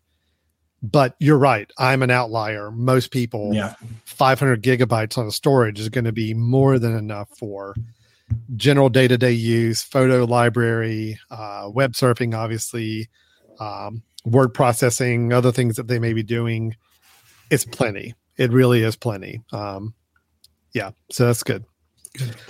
[0.82, 1.72] But you're right.
[1.78, 2.72] I'm an outlier.
[2.72, 3.76] Most people, yeah.
[4.06, 7.76] 500 gigabytes on a storage is going to be more than enough for
[8.56, 13.10] general day to day use, photo library, uh, web surfing, obviously,
[13.60, 16.76] um, word processing, other things that they may be doing.
[17.50, 19.41] It's plenty it really is plenty.
[19.52, 19.93] Um,
[20.73, 21.65] yeah, so that's good.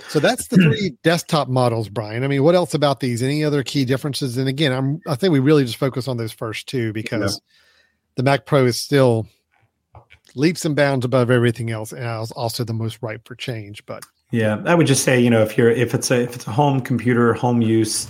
[0.08, 2.24] So that's the three desktop models, Brian.
[2.24, 3.22] I mean, what else about these?
[3.22, 4.36] Any other key differences?
[4.36, 7.52] And again, I'm I think we really just focus on those first two because yeah.
[8.16, 9.26] the Mac Pro is still
[10.34, 13.84] leaps and bounds above everything else, and also the most ripe for change.
[13.86, 16.46] But yeah, I would just say, you know, if you're if it's a if it's
[16.46, 18.08] a home computer, home use,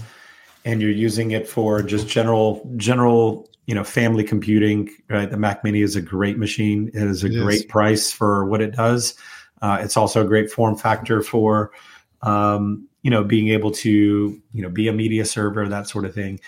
[0.69, 5.31] and you're using it for just general general you know family computing right?
[5.31, 6.91] The mac mini is a great machine.
[6.93, 7.65] It is a it great is.
[7.65, 9.15] price for what it does.
[9.63, 11.73] Uh, it's also a great form factor for
[12.21, 16.15] um, you know being able to you know be a media server that sort of
[16.15, 16.39] thing.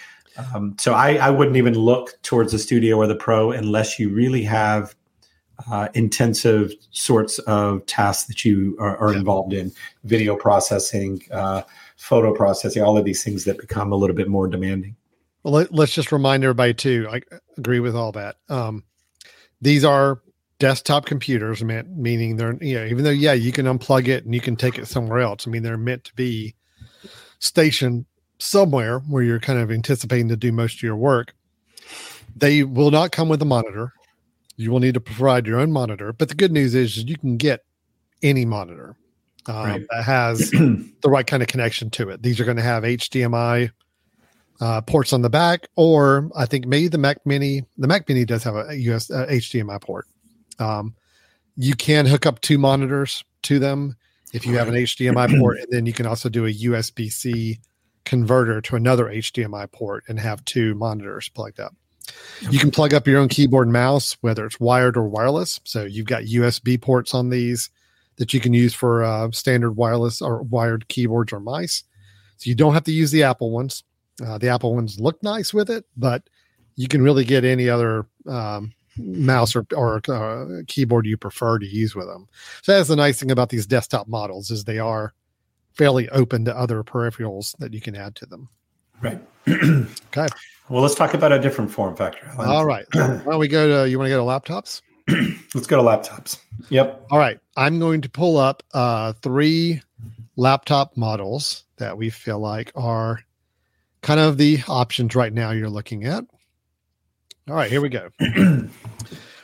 [0.55, 4.11] Um, so I, I wouldn't even look towards the studio or the pro unless you
[4.11, 4.95] really have
[5.71, 9.73] uh, intensive sorts of tasks that you are, are involved in.
[10.05, 11.63] Video processing uh,
[12.01, 14.97] photo processing all of these things that become a little bit more demanding
[15.43, 17.09] well, let, us just remind everybody too.
[17.11, 17.23] I
[17.57, 18.37] agree with all that.
[18.49, 18.85] Um,
[19.61, 20.21] these are
[20.59, 24.35] desktop computers, meant meaning they're you know even though yeah you can unplug it and
[24.35, 25.47] you can take it somewhere else.
[25.47, 26.55] I mean they're meant to be
[27.39, 28.05] stationed
[28.39, 31.35] somewhere where you're kind of anticipating to do most of your work.
[32.37, 33.93] They will not come with a monitor.
[34.57, 36.13] You will need to provide your own monitor.
[36.13, 37.65] But the good news is you can get
[38.23, 38.97] any monitor
[39.47, 39.87] um, right.
[39.91, 42.23] that has the right kind of connection to it.
[42.23, 43.71] These are going to have HDMI
[44.61, 47.65] uh, ports on the back, or I think maybe the Mac Mini.
[47.79, 50.07] The Mac Mini does have a US uh, HDMI port.
[50.59, 50.95] Um,
[51.57, 53.97] you can hook up two monitors to them
[54.33, 57.59] if you have an HDMI port, and then you can also do a USB C
[58.05, 61.75] converter to another HDMI port and have two monitors plugged up.
[62.51, 65.61] You can plug up your own keyboard and mouse, whether it's wired or wireless.
[65.65, 67.71] So you've got USB ports on these
[68.21, 71.85] that you can use for uh, standard wireless or wired keyboards or mice.
[72.37, 73.83] So you don't have to use the Apple ones.
[74.25, 76.29] Uh, the Apple ones look nice with it, but
[76.77, 81.67] you can really get any other um, mouse or, or uh, keyboard you prefer to
[81.67, 82.29] use with them.
[82.61, 85.15] So that's the nice thing about these desktop models is they are
[85.73, 88.51] fairly open to other peripherals that you can add to them.
[89.01, 89.19] Right.
[89.49, 90.29] okay.
[90.69, 92.31] Well, let's talk about a different form factor.
[92.39, 92.85] All right.
[92.93, 93.89] Why don't we go to?
[93.89, 94.83] You want to go to laptops?
[95.55, 96.39] let's go to laptops.
[96.69, 97.07] Yep.
[97.11, 97.39] All right.
[97.57, 99.83] I'm going to pull up uh, three
[100.37, 103.21] laptop models that we feel like are
[104.03, 106.25] kind of the options right now you're looking at.
[107.49, 108.11] All right, here we go.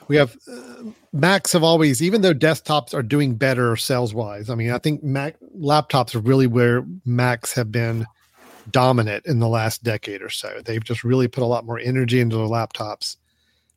[0.09, 4.49] we have uh, Macs have always, even though desktops are doing better sales wise.
[4.49, 8.07] I mean, I think Mac laptops are really where Macs have been
[8.71, 10.61] dominant in the last decade or so.
[10.65, 13.17] They've just really put a lot more energy into their laptops.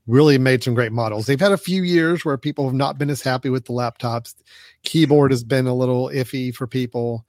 [0.10, 1.28] Really made some great models.
[1.28, 4.34] They've had a few years where people have not been as happy with the laptops.
[4.82, 7.28] Keyboard has been a little iffy for people.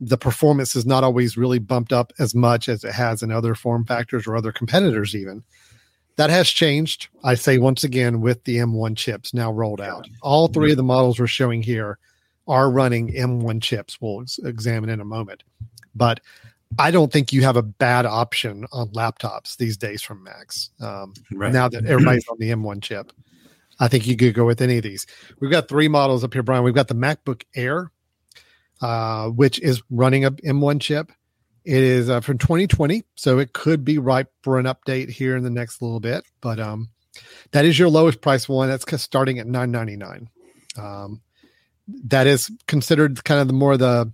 [0.00, 3.56] The performance is not always really bumped up as much as it has in other
[3.56, 5.42] form factors or other competitors, even.
[6.14, 10.06] That has changed, I say once again, with the M1 chips now rolled out.
[10.22, 11.98] All three of the models we're showing here
[12.46, 14.00] are running M1 chips.
[14.00, 15.42] We'll examine in a moment.
[15.96, 16.20] But
[16.78, 20.70] I don't think you have a bad option on laptops these days from Macs.
[20.80, 21.52] Um, right.
[21.52, 23.12] Now that everybody's on the M1 chip,
[23.80, 25.06] I think you could go with any of these.
[25.40, 26.64] We've got three models up here, Brian.
[26.64, 27.90] We've got the MacBook Air,
[28.80, 31.10] uh, which is running a M1 chip.
[31.64, 35.44] It is uh, from 2020, so it could be ripe for an update here in
[35.44, 36.24] the next little bit.
[36.40, 36.88] But um,
[37.52, 38.68] that is your lowest price one.
[38.68, 40.28] That's starting at 9.99.
[40.78, 41.20] Um,
[42.04, 44.12] that is considered kind of the more the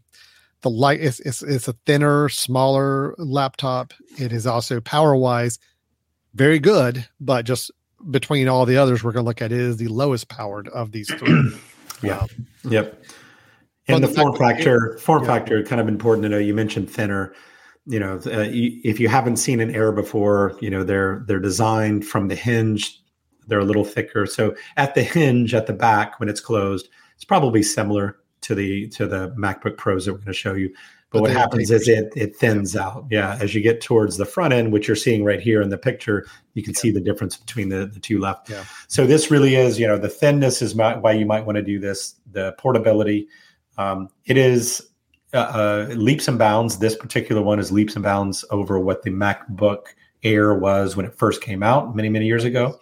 [0.63, 1.01] the light.
[1.01, 3.93] is it's it's a thinner, smaller laptop.
[4.19, 5.59] It is also power wise
[6.37, 7.71] very good, but just
[8.11, 10.93] between all the others we're going to look at, it is the lowest powered of
[10.93, 11.53] these three.
[12.03, 12.19] yeah.
[12.19, 12.29] Um,
[12.69, 13.03] yep.
[13.89, 15.29] And the, the form factor, form yeah.
[15.29, 16.39] factor, kind of important to know.
[16.39, 17.35] You mentioned thinner.
[17.89, 22.05] You know, uh, if you haven't seen an Air before, you know they're they're designed
[22.05, 23.01] from the hinge.
[23.47, 24.27] They're a little thicker.
[24.27, 28.89] So at the hinge at the back when it's closed, it's probably similar to the
[28.89, 30.69] to the MacBook Pros that we're going to show you.
[31.11, 32.83] But, but what happens is it it thins yeah.
[32.83, 33.07] out.
[33.11, 35.79] Yeah, as you get towards the front end, which you're seeing right here in the
[35.79, 36.81] picture, you can yeah.
[36.81, 38.51] see the difference between the the two left.
[38.51, 38.65] Yeah.
[38.89, 41.79] So this really is, you know, the thinness is why you might want to do
[41.79, 42.17] this.
[42.33, 43.29] The portability
[43.79, 44.89] um, it is
[45.35, 46.79] uh, uh, leaps and bounds.
[46.79, 49.87] This particular one is leaps and bounds over what the MacBook
[50.23, 52.79] Air was when it first came out many, many years ago.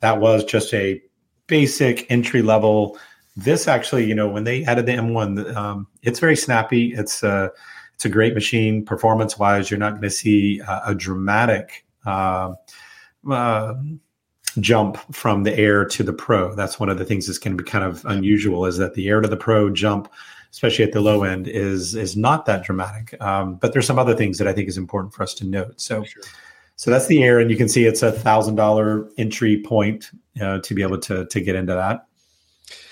[0.00, 1.02] That was just a
[1.46, 2.98] basic entry level.
[3.36, 6.94] This actually, you know, when they added the M1, um, it's very snappy.
[6.94, 7.48] It's a, uh,
[7.94, 8.84] it's a great machine.
[8.84, 12.52] Performance wise, you're not going to see a dramatic uh,
[13.30, 13.74] uh,
[14.60, 16.54] jump from the Air to the Pro.
[16.54, 19.08] That's one of the things that's going to be kind of unusual is that the
[19.08, 20.12] Air to the Pro jump
[20.56, 23.20] especially at the low end, is is not that dramatic.
[23.20, 25.78] Um, but there's some other things that I think is important for us to note.
[25.78, 26.22] So, sure.
[26.76, 30.60] so that's the air, and you can see it's a thousand dollar entry point uh,
[30.60, 32.05] to be able to to get into that.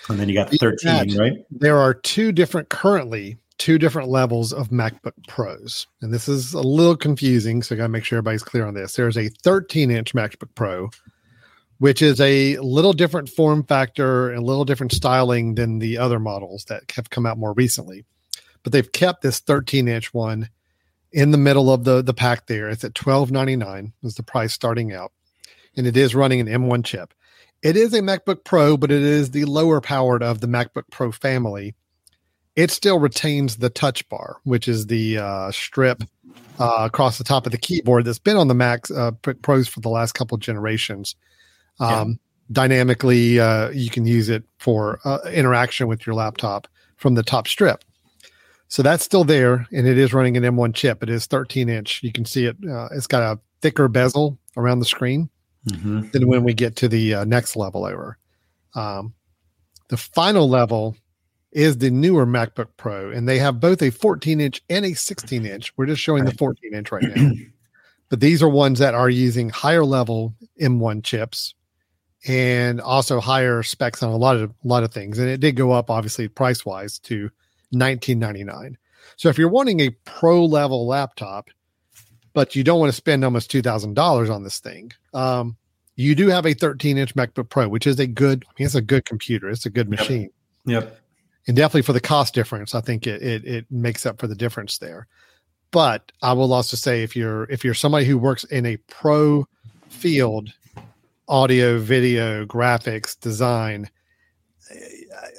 [0.08, 1.32] And then you got the 13, right?
[1.50, 5.86] There are two different currently two different levels of MacBook Pros.
[6.02, 8.74] And this is a little confusing, so I got to make sure everybody's clear on
[8.74, 8.94] this.
[8.94, 10.90] There's a 13 inch MacBook Pro,
[11.78, 16.18] which is a little different form factor and a little different styling than the other
[16.18, 18.04] models that have come out more recently.
[18.62, 20.48] But they've kept this 13 inch one
[21.12, 22.68] in the middle of the the pack there.
[22.68, 25.12] It's at 12.99 is the price starting out.
[25.76, 27.14] And it is running an M1 chip.
[27.64, 31.10] It is a MacBook Pro, but it is the lower powered of the MacBook Pro
[31.10, 31.74] family.
[32.54, 36.04] It still retains the touch bar, which is the uh, strip
[36.60, 39.10] uh, across the top of the keyboard that's been on the Mac uh,
[39.42, 41.16] Pros for the last couple generations
[41.80, 42.14] um, yeah.
[42.52, 47.48] Dynamically, uh, you can use it for uh, interaction with your laptop from the top
[47.48, 47.82] strip.
[48.68, 51.02] So that's still there, and it is running an M1 chip.
[51.02, 52.02] It is 13 inch.
[52.02, 52.56] You can see it.
[52.68, 55.30] Uh, it's got a thicker bezel around the screen
[55.68, 56.10] mm-hmm.
[56.12, 58.18] than when we get to the uh, next level over.
[58.74, 59.14] Um,
[59.88, 60.96] the final level
[61.52, 65.46] is the newer MacBook Pro, and they have both a 14 inch and a 16
[65.46, 65.72] inch.
[65.76, 66.32] We're just showing right.
[66.32, 67.32] the 14 inch right now.
[68.08, 71.54] but these are ones that are using higher level M1 chips
[72.26, 75.18] and also higher specs on a lot of a lot of things.
[75.18, 77.30] And it did go up obviously price wise to
[77.70, 78.76] 1999.
[79.16, 81.50] So if you're wanting a pro level laptop,
[82.34, 85.56] but you don't want to spend almost two thousand dollars on this thing, um,
[85.96, 88.44] you do have a 13 inch MacBook Pro, which is a good.
[88.46, 89.48] I mean, it's a good computer.
[89.48, 90.30] It's a good machine.
[90.66, 90.82] Yep.
[90.82, 91.00] yep.
[91.46, 94.34] And definitely for the cost difference, I think it, it it makes up for the
[94.34, 95.06] difference there.
[95.70, 99.46] But I will also say if you're if you're somebody who works in a pro
[99.88, 100.52] field
[101.28, 103.88] audio, video, graphics, design.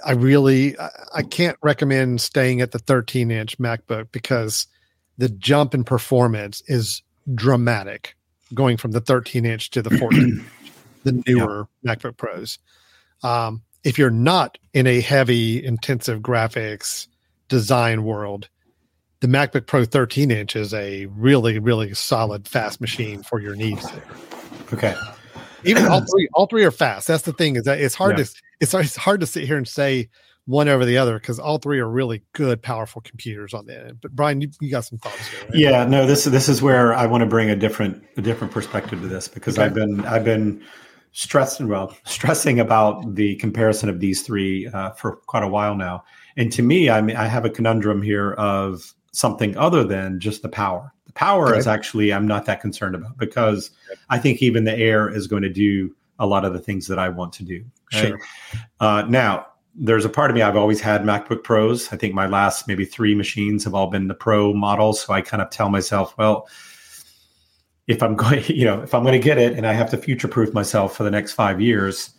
[0.06, 0.76] I really
[1.14, 4.68] I can't recommend staying at the 13 inch MacBook because
[5.18, 7.02] the jump in performance is
[7.34, 8.16] dramatic
[8.54, 10.46] going from the 13 inch to the 14.
[11.04, 11.96] the newer yeah.
[11.96, 12.60] MacBook Pros.
[13.24, 17.08] Um, if you're not in a heavy, intensive graphics
[17.48, 18.50] design world,
[19.22, 23.88] the MacBook Pro 13 inch is a really, really solid, fast machine for your needs.
[24.74, 24.96] Okay.
[25.64, 27.08] Even all three, all three are fast.
[27.08, 28.26] That's the thing is that it's hard yeah.
[28.26, 30.10] to it's, it's hard to sit here and say
[30.46, 34.02] one over the other because all three are really good, powerful computers on the end.
[34.02, 35.56] But Brian, you, you got some thoughts here, right?
[35.56, 39.02] Yeah, no, this this is where I want to bring a different a different perspective
[39.02, 39.66] to this because okay.
[39.66, 40.64] I've been I've been
[41.12, 46.04] stressing well stressing about the comparison of these three uh, for quite a while now.
[46.38, 50.42] And to me, I mean, I have a conundrum here of something other than just
[50.42, 50.94] the power.
[51.08, 51.58] The power okay.
[51.58, 53.72] is actually I'm not that concerned about because
[54.10, 57.00] I think even the air is going to do a lot of the things that
[57.00, 57.66] I want to do.
[57.94, 58.08] Right?
[58.08, 58.20] Sure.
[58.80, 59.48] Uh, now,
[59.78, 61.92] there's a part of me I've always had MacBook Pros.
[61.92, 65.02] I think my last maybe three machines have all been the Pro models.
[65.02, 66.48] So I kind of tell myself, well,
[67.88, 69.98] if I'm going, you know, if I'm going to get it and I have to
[69.98, 72.12] future proof myself for the next five years,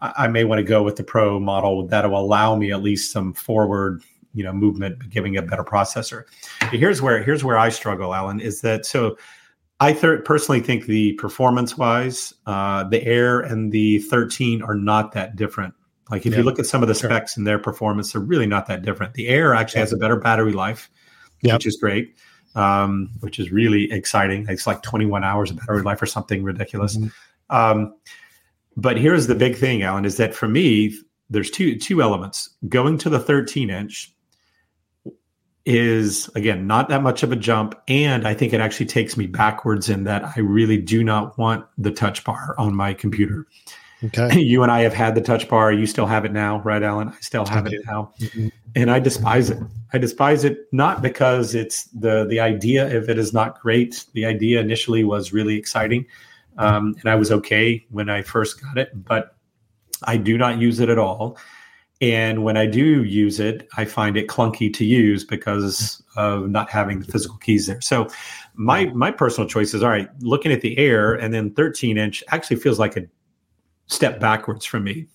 [0.00, 2.82] I, I may want to go with the Pro model that will allow me at
[2.82, 4.02] least some forward,
[4.32, 6.24] you know, movement, giving a better processor.
[6.60, 9.18] But here's where here's where I struggle, Alan, is that so
[9.80, 15.12] I th- personally think the performance wise, uh, the Air and the 13 are not
[15.12, 15.74] that different
[16.10, 16.38] like if yeah.
[16.38, 17.40] you look at some of the specs sure.
[17.40, 19.14] and their performance, they're really not that different.
[19.14, 20.90] The Air actually has a better battery life,
[21.42, 21.54] yep.
[21.54, 22.16] which is great,
[22.54, 24.46] um, which is really exciting.
[24.48, 26.96] It's like 21 hours of battery life or something ridiculous.
[26.96, 27.56] Mm-hmm.
[27.56, 27.94] Um,
[28.76, 30.96] but here's the big thing, Alan, is that for me,
[31.30, 32.50] there's two two elements.
[32.68, 34.14] Going to the 13 inch
[35.64, 39.26] is again not that much of a jump, and I think it actually takes me
[39.26, 43.46] backwards in that I really do not want the touch bar on my computer.
[44.04, 44.40] Okay.
[44.48, 45.72] You and I have had the touch bar.
[45.72, 47.08] You still have it now, right, Alan?
[47.08, 48.12] I still have it now.
[48.20, 48.48] Mm-hmm.
[48.76, 49.58] And I despise it.
[49.92, 54.04] I despise it not because it's the the idea of it is not great.
[54.12, 56.06] The idea initially was really exciting.
[56.58, 59.36] Um, and I was okay when I first got it, but
[60.04, 61.38] I do not use it at all.
[62.00, 66.70] And when I do use it, I find it clunky to use because of not
[66.70, 67.80] having the physical keys there.
[67.80, 68.08] So
[68.54, 72.22] my my personal choice is all right, looking at the air and then 13 inch
[72.28, 73.02] actually feels like a
[73.88, 75.06] step backwards for me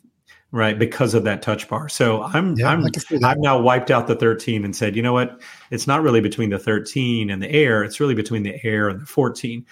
[0.51, 1.89] right because of that touch bar.
[1.89, 2.85] So i'm yeah, i'm
[3.23, 5.41] i've now wiped out the 13 and said you know what?
[5.71, 7.83] It's not really between the 13 and the air.
[7.83, 9.65] It's really between the air and the 14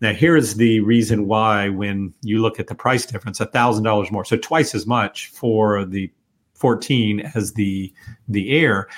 [0.00, 4.10] now here's the reason why when you look at the price difference a thousand dollars
[4.10, 4.24] more.
[4.24, 6.10] So twice as much for the
[6.54, 7.92] 14 as the
[8.28, 8.88] the air.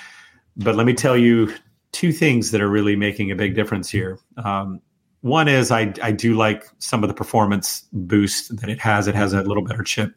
[0.56, 1.54] But let me tell you
[1.92, 4.18] two things that are really making a big difference here.
[4.44, 4.80] Um,
[5.20, 9.08] one is I I do like some of the performance boost that it has.
[9.08, 10.14] It has a little better chip,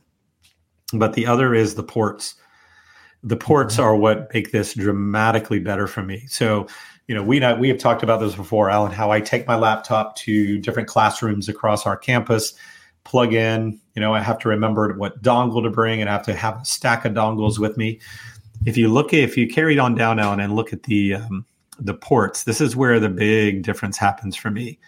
[0.94, 2.36] but the other is the ports.
[3.24, 3.84] The ports mm-hmm.
[3.84, 6.26] are what make this dramatically better for me.
[6.28, 6.68] So,
[7.08, 8.92] you know, we not, we have talked about this before, Alan.
[8.92, 12.54] How I take my laptop to different classrooms across our campus,
[13.04, 13.80] plug in.
[13.96, 16.62] You know, I have to remember what dongle to bring, and I have to have
[16.62, 18.00] a stack of dongles with me.
[18.66, 21.46] If you look, if you carried on down, Alan, and look at the um,
[21.82, 24.80] the ports, this is where the big difference happens for me.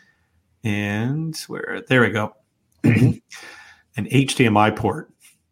[0.63, 2.35] And where there we go.
[2.83, 3.17] Mm-hmm.
[3.97, 5.09] an hdmi port.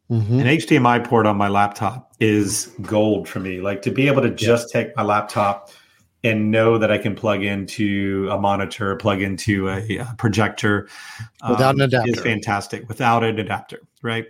[0.10, 0.40] Mm-hmm.
[0.40, 3.62] an hdmi port on my laptop is gold for me.
[3.62, 4.84] Like to be able to just yeah.
[4.84, 5.72] take my laptop
[6.24, 10.88] and know that i can plug into a monitor plug into a, a projector
[11.50, 12.12] without um, an adapter.
[12.12, 12.88] is fantastic.
[12.88, 14.26] Without an adapter right?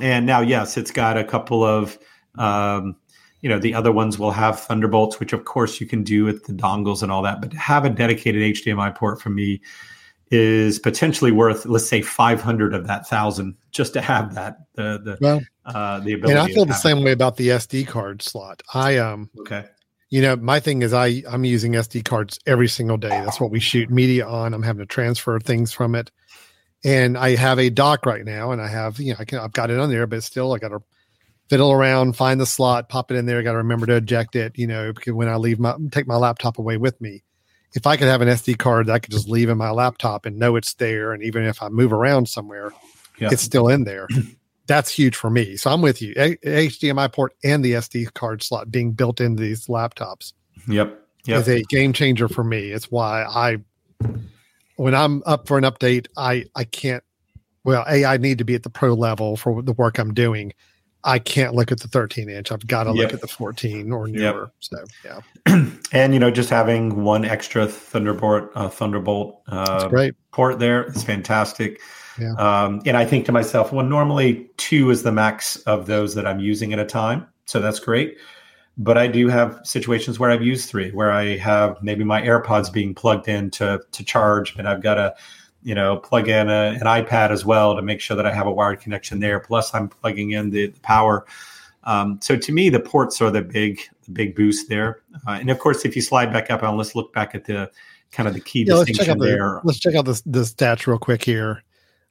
[0.00, 1.98] And now yes it's got a couple of
[2.36, 2.96] um,
[3.44, 6.44] you know the other ones will have thunderbolts which of course you can do with
[6.46, 9.60] the dongles and all that but to have a dedicated hdmi port for me
[10.30, 15.18] is potentially worth, let's say, 500 of that thousand just to have that the the
[15.20, 16.38] well, uh, the ability.
[16.38, 17.04] And I feel the same it.
[17.04, 18.62] way about the SD card slot.
[18.72, 19.66] I um okay.
[20.10, 23.08] You know, my thing is I I'm using SD cards every single day.
[23.08, 24.54] That's what we shoot media on.
[24.54, 26.10] I'm having to transfer things from it,
[26.84, 29.52] and I have a dock right now, and I have you know I can I've
[29.52, 30.82] got it on there, but still I got to
[31.48, 33.42] fiddle around, find the slot, pop it in there.
[33.42, 34.58] Got to remember to eject it.
[34.58, 37.22] You know, because when I leave my take my laptop away with me
[37.74, 40.26] if I could have an SD card that I could just leave in my laptop
[40.26, 42.72] and know it's there, and even if I move around somewhere,
[43.18, 43.28] yeah.
[43.32, 44.08] it's still in there.
[44.66, 45.56] That's huge for me.
[45.56, 46.14] So I'm with you.
[46.16, 50.32] A- HDMI port and the SD card slot being built into these laptops.
[50.68, 51.00] Yep.
[51.26, 51.40] Yep.
[51.40, 52.70] Is a game changer for me.
[52.70, 53.58] It's why I,
[54.76, 57.02] when I'm up for an update, I I can't.
[57.64, 60.52] Well, a I need to be at the pro level for the work I'm doing.
[61.04, 62.50] I can't look at the 13 inch.
[62.50, 62.96] I've got to yep.
[62.96, 64.22] look at the 14 or newer.
[64.22, 64.52] Yep.
[64.60, 65.66] So yeah.
[65.92, 70.14] and you know, just having one extra Thunderbolt uh, Thunderbolt uh, great.
[70.32, 71.80] port there is fantastic.
[72.18, 72.32] Yeah.
[72.34, 76.26] Um, and I think to myself, well, normally two is the max of those that
[76.26, 78.16] I'm using at a time, so that's great.
[78.78, 82.72] But I do have situations where I've used three, where I have maybe my AirPods
[82.72, 85.14] being plugged in to to charge, and I've got a
[85.64, 88.46] you know, plug in a, an iPad as well to make sure that I have
[88.46, 89.40] a wired connection there.
[89.40, 91.26] Plus, I'm plugging in the, the power.
[91.84, 95.00] Um, so to me, the ports are the big, the big boost there.
[95.26, 97.70] Uh, and of course, if you slide back up, and let's look back at the
[98.12, 99.60] kind of the key yeah, distinction let's there.
[99.64, 101.62] let's check out the, the stats real quick here.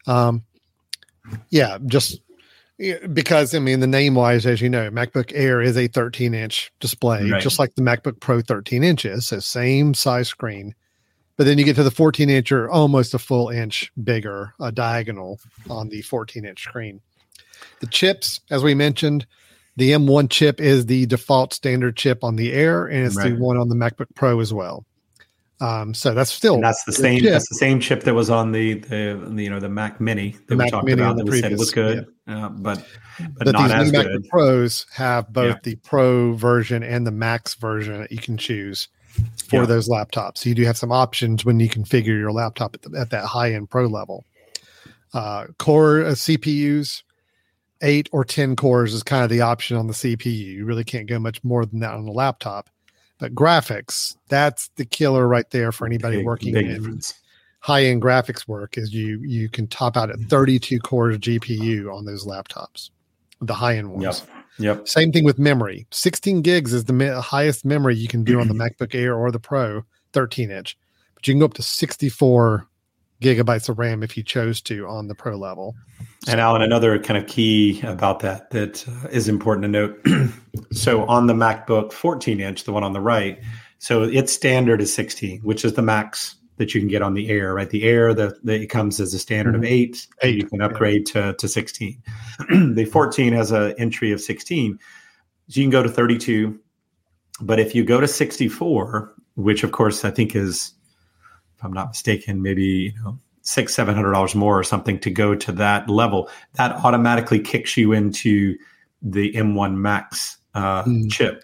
[0.05, 0.43] Um,
[1.49, 2.21] yeah, just
[3.13, 6.71] because I mean the name wise, as you know, MacBook Air is a 13 inch
[6.79, 7.41] display, right.
[7.41, 10.75] just like the MacBook Pro 13 inches, so same size screen.
[11.35, 14.71] But then you get to the 14 inch or almost a full inch bigger, a
[14.71, 17.01] diagonal on the 14 inch screen.
[17.79, 19.25] The chips, as we mentioned,
[19.75, 23.35] the M1 chip is the default standard chip on the Air, and it's right.
[23.35, 24.85] the one on the MacBook Pro as well.
[25.61, 27.21] Um, so that's still and that's the same.
[27.21, 27.31] Chip.
[27.31, 30.31] That's the same chip that was on the, the, the you know the Mac Mini
[30.31, 32.47] that the we Mac talked Mini about that we said was good, yeah.
[32.47, 32.85] uh, but
[33.37, 34.23] but, but not these as new good.
[34.23, 35.59] MacBook Pros have both yeah.
[35.63, 38.89] the Pro version and the Max version that you can choose
[39.47, 39.65] for yeah.
[39.65, 40.39] those laptops.
[40.39, 43.25] So you do have some options when you configure your laptop at, the, at that
[43.25, 44.25] high end Pro level.
[45.13, 47.03] Uh, core uh, CPUs,
[47.81, 50.25] eight or ten cores is kind of the option on the CPU.
[50.25, 52.69] You really can't go much more than that on the laptop
[53.23, 56.99] but graphics, that's the killer right there for anybody big, working big in
[57.61, 58.77] high end graphics work.
[58.77, 62.89] Is you you can top out at 32 cores GPU on those laptops,
[63.39, 64.03] the high end ones.
[64.19, 64.42] Yep.
[64.59, 64.87] Yep.
[64.87, 65.87] Same thing with memory.
[65.91, 69.31] 16 gigs is the me- highest memory you can do on the MacBook Air or
[69.31, 69.83] the Pro
[70.13, 70.77] 13 inch,
[71.15, 72.67] but you can go up to 64
[73.21, 75.75] gigabytes of RAM if you chose to on the pro level.
[76.27, 80.31] And Alan, another kind of key about that that uh, is important to note.
[80.71, 83.41] so on the MacBook 14 inch, the one on the right,
[83.79, 87.29] so its standard is 16, which is the max that you can get on the
[87.29, 87.53] Air.
[87.53, 89.63] Right, the Air that it comes as a standard mm-hmm.
[89.63, 90.07] of eight.
[90.21, 90.37] Eight.
[90.37, 91.31] You can upgrade yeah.
[91.31, 92.01] to to 16.
[92.73, 94.79] the 14 has an entry of 16,
[95.47, 96.59] so you can go to 32.
[97.41, 100.73] But if you go to 64, which of course I think is
[101.57, 105.11] if I'm not mistaken, maybe you know six seven hundred dollars more or something to
[105.11, 106.29] go to that level.
[106.53, 108.57] That automatically kicks you into
[109.01, 111.11] the M1 Max uh, mm.
[111.11, 111.43] chip.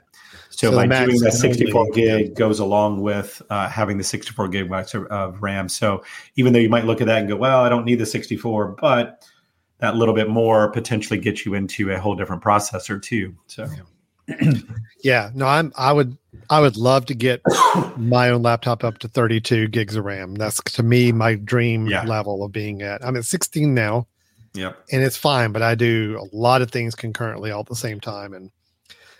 [0.59, 4.93] So, so by doing that 64 gig goes along with uh, having the 64 gigabytes
[5.05, 5.69] of RAM.
[5.69, 6.03] So
[6.35, 8.75] even though you might look at that and go, well, I don't need the 64,
[8.77, 9.25] but
[9.77, 13.37] that little bit more potentially gets you into a whole different processor too.
[13.47, 13.69] So.
[14.27, 14.51] Yeah.
[15.01, 16.17] yeah, no, I'm I would
[16.49, 17.41] I would love to get
[17.95, 20.35] my own laptop up to 32 gigs of RAM.
[20.35, 22.03] That's to me my dream yeah.
[22.03, 23.03] level of being at.
[23.03, 24.07] I'm at 16 now.
[24.55, 24.77] Yep.
[24.91, 28.01] And it's fine, but I do a lot of things concurrently all at the same
[28.01, 28.51] time and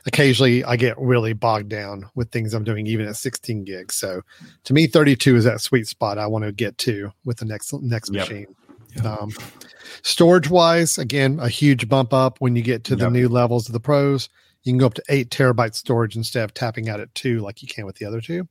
[0.10, 3.96] occasionally I get really bogged down with things I'm doing even at 16 gigs.
[3.96, 4.22] So
[4.66, 7.74] to me 32 is that sweet spot I want to get to with the next
[7.82, 8.28] next yep.
[8.28, 8.56] machine.
[8.96, 9.06] Yep.
[9.06, 9.32] Um,
[10.02, 13.14] storage wise, again, a huge bump up when you get to the yep.
[13.14, 14.30] new levels of the pros
[14.64, 17.62] you can go up to eight terabyte storage instead of tapping out at two like
[17.62, 18.48] you can with the other two.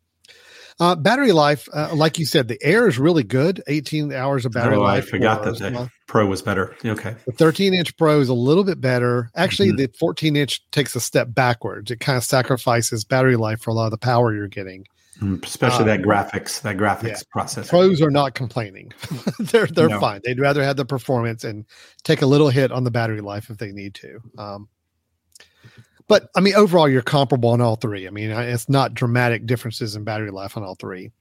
[0.81, 3.63] Uh, battery life, uh, like you said, the Air is really good.
[3.67, 5.05] 18 hours of battery oh, life.
[5.05, 6.77] I forgot that the Pro was better.
[6.85, 7.17] Okay.
[7.27, 9.31] The 13 inch Pro is a little bit better.
[9.35, 9.79] Actually, mm-hmm.
[9.79, 11.91] the 14 inch takes a step backwards.
[11.91, 14.87] It kind of sacrifices battery life for a lot of the power you're getting.
[15.21, 17.21] Mm, especially that um, graphics, that graphics yeah.
[17.33, 17.69] process.
[17.69, 18.93] Pros are not complaining.
[19.41, 19.99] they're they're no.
[19.99, 20.21] fine.
[20.23, 21.65] They'd rather have the performance and
[22.05, 24.21] take a little hit on the battery life if they need to.
[24.39, 24.69] Um,
[26.09, 28.07] but I mean, overall, you're comparable on all three.
[28.07, 31.13] I mean, it's not dramatic differences in battery life on all three.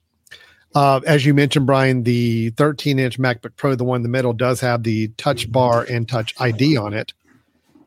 [0.74, 4.34] Uh, as you mentioned, Brian, the 13 inch MacBook Pro, the one in the middle,
[4.34, 7.14] does have the Touch Bar and Touch ID on it.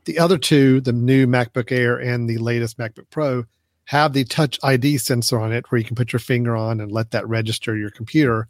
[0.04, 3.44] The other two, the new MacBook Air and the latest MacBook Pro,
[3.84, 6.92] have the Touch ID sensor on it where you can put your finger on and
[6.92, 8.48] let that register your computer.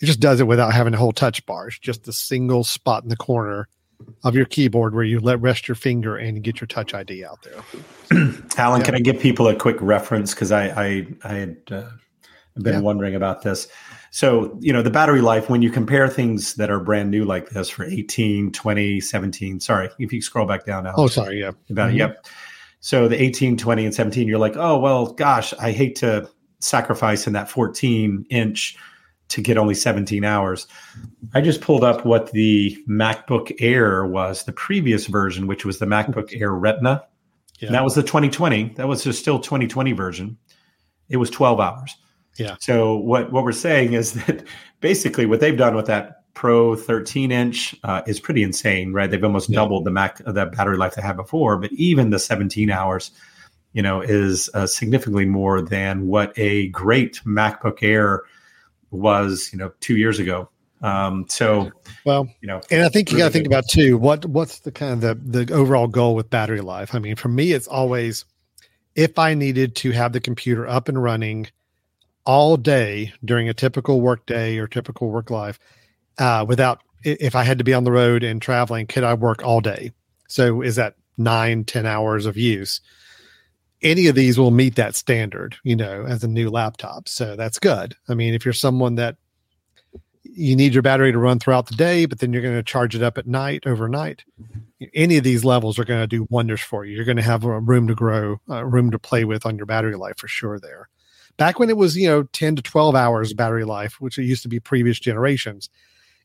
[0.00, 1.68] It just does it without having a whole touch bar.
[1.68, 3.68] It's just a single spot in the corner
[4.24, 7.42] of your keyboard where you let rest your finger and get your touch ID out
[7.42, 7.62] there.
[8.56, 8.84] Alan, yeah.
[8.84, 11.88] can I give people a quick reference because I I, I had uh,
[12.56, 12.80] been yeah.
[12.80, 13.68] wondering about this.
[14.10, 17.50] So, you know, the battery life, when you compare things that are brand new like
[17.50, 20.94] this for 18, 20, 17, sorry, if you scroll back down now.
[20.96, 21.40] Oh, sorry.
[21.40, 21.52] Yeah.
[21.68, 21.98] About mm-hmm.
[21.98, 22.26] Yep.
[22.80, 26.30] So the 18, 20, and 17, you're like, oh, well, gosh, I hate to
[26.60, 28.78] sacrifice in that 14 inch
[29.28, 30.66] to get only 17 hours.
[31.34, 35.86] I just pulled up what the MacBook Air was, the previous version, which was the
[35.86, 37.04] MacBook Air Retina.
[37.58, 37.70] Yeah.
[37.72, 38.74] that was the 2020.
[38.76, 40.36] That was still 2020 version.
[41.08, 41.96] It was 12 hours.
[42.36, 42.56] Yeah.
[42.60, 44.44] So what what we're saying is that
[44.80, 49.10] basically what they've done with that Pro 13 inch uh, is pretty insane, right?
[49.10, 49.56] They've almost yeah.
[49.56, 53.10] doubled the Mac the battery life they had before, but even the 17 hours,
[53.72, 58.22] you know, is uh, significantly more than what a great MacBook Air
[58.96, 60.48] was, you know, two years ago.
[60.82, 61.70] Um, so,
[62.04, 64.70] well, you know, and I think you got to think about too what what's the
[64.70, 66.94] kind of the the overall goal with battery life.
[66.94, 68.24] I mean, for me, it's always
[68.94, 71.48] if I needed to have the computer up and running
[72.24, 75.58] all day during a typical work day or typical work life,
[76.18, 79.44] uh, without if I had to be on the road and traveling, could I work
[79.44, 79.92] all day?
[80.28, 82.80] So is that nine ten hours of use?
[83.86, 87.08] Any of these will meet that standard, you know, as a new laptop.
[87.08, 87.94] So that's good.
[88.08, 89.16] I mean, if you're someone that
[90.24, 92.96] you need your battery to run throughout the day, but then you're going to charge
[92.96, 94.24] it up at night, overnight,
[94.92, 96.96] any of these levels are going to do wonders for you.
[96.96, 99.66] You're going to have a room to grow, a room to play with on your
[99.66, 100.88] battery life for sure there.
[101.36, 104.42] Back when it was, you know, 10 to 12 hours battery life, which it used
[104.42, 105.70] to be previous generations,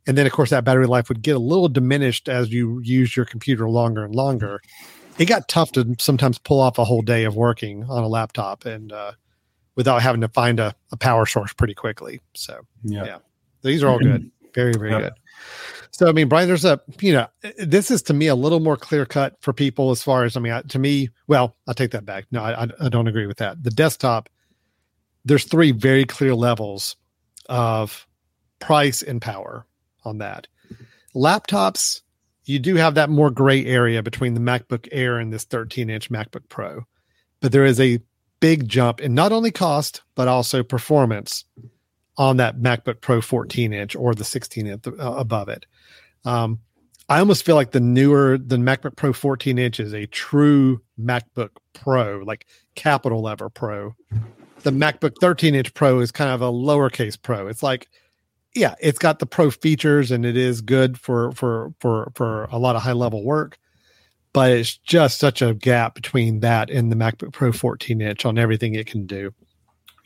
[0.07, 3.15] and then of course that battery life would get a little diminished as you use
[3.15, 4.61] your computer longer and longer
[5.17, 8.65] it got tough to sometimes pull off a whole day of working on a laptop
[8.65, 9.13] and uh,
[9.75, 12.21] without having to find a, a, power source pretty quickly.
[12.33, 13.17] So yeah, yeah.
[13.61, 14.29] these are all good.
[14.53, 15.13] Very very good.
[15.91, 18.75] So i mean brian there's a you know this is to me a little more
[18.75, 22.05] clear cut for people as far as i mean to me well i'll take that
[22.05, 22.25] back.
[22.31, 23.63] No I, I don't agree with that.
[23.63, 24.27] The desktop
[25.23, 26.97] there's three very clear levels
[27.47, 28.07] of
[28.59, 29.65] price and power
[30.03, 30.47] on that.
[31.15, 32.01] Laptops,
[32.45, 36.09] you do have that more gray area between the MacBook Air and this 13 inch
[36.09, 36.85] MacBook Pro,
[37.39, 37.99] but there is a
[38.39, 41.45] big jump in not only cost, but also performance
[42.17, 45.65] on that MacBook Pro 14 inch or the 16 inch above it.
[46.25, 46.59] Um,
[47.07, 51.49] I almost feel like the newer, the MacBook Pro 14 inch is a true MacBook
[51.73, 53.95] Pro, like capital lever Pro.
[54.63, 57.47] The MacBook 13 inch Pro is kind of a lowercase Pro.
[57.47, 57.89] It's like
[58.53, 62.57] yeah, it's got the pro features and it is good for for for for a
[62.57, 63.57] lot of high level work.
[64.33, 68.37] But it's just such a gap between that and the MacBook Pro 14 inch on
[68.37, 69.33] everything it can do.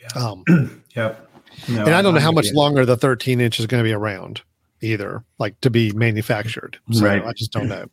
[0.02, 0.24] Yeah.
[0.24, 1.30] Um, yep.
[1.70, 3.94] No, and I don't know how much longer the 13 inch is going to be
[3.94, 4.42] around
[4.82, 6.80] either, like to be manufactured.
[6.92, 7.24] So right.
[7.24, 7.86] I just don't know.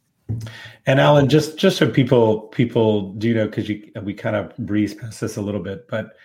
[0.86, 4.94] And Alan, just just so people people do know, because you we kind of breeze
[4.94, 6.16] past this a little bit, but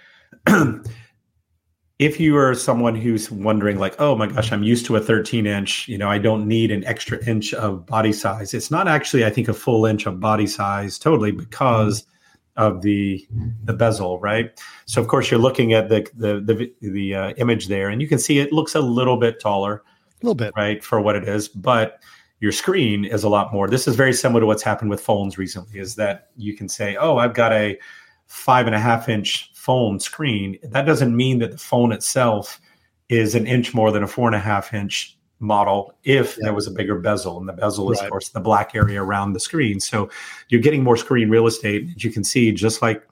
[1.99, 5.45] if you are someone who's wondering like oh my gosh i'm used to a 13
[5.45, 9.25] inch you know i don't need an extra inch of body size it's not actually
[9.25, 12.05] i think a full inch of body size totally because
[12.57, 13.25] of the
[13.63, 14.59] the bezel right?
[14.85, 18.07] So of course you're looking at the the the, the uh, image there and you
[18.07, 19.83] can see it looks a little bit taller
[20.21, 20.53] a little bit.
[20.57, 22.01] right for what it is but
[22.39, 23.67] your screen is a lot more.
[23.67, 26.95] This is very similar to what's happened with phones recently is that you can say
[26.97, 27.77] oh i've got a
[28.25, 32.61] five and a half inch phone screen, that doesn't mean that the phone itself
[33.09, 36.45] is an inch more than a four and a half inch model if yeah.
[36.45, 37.37] there was a bigger bezel.
[37.37, 38.05] And the bezel is, right.
[38.05, 39.81] of course, the black area around the screen.
[39.81, 40.09] So
[40.47, 41.89] you're getting more screen real estate.
[41.97, 43.05] As you can see, just like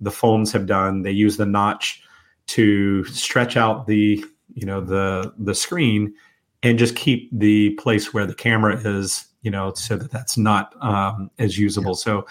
[0.00, 2.02] the phones have done, they use the notch
[2.46, 4.24] to stretch out the
[4.54, 6.14] you know the the screen
[6.62, 10.74] and just keep the place where the camera is you know so that that's not
[10.82, 12.04] um, as usable yeah.
[12.04, 12.26] so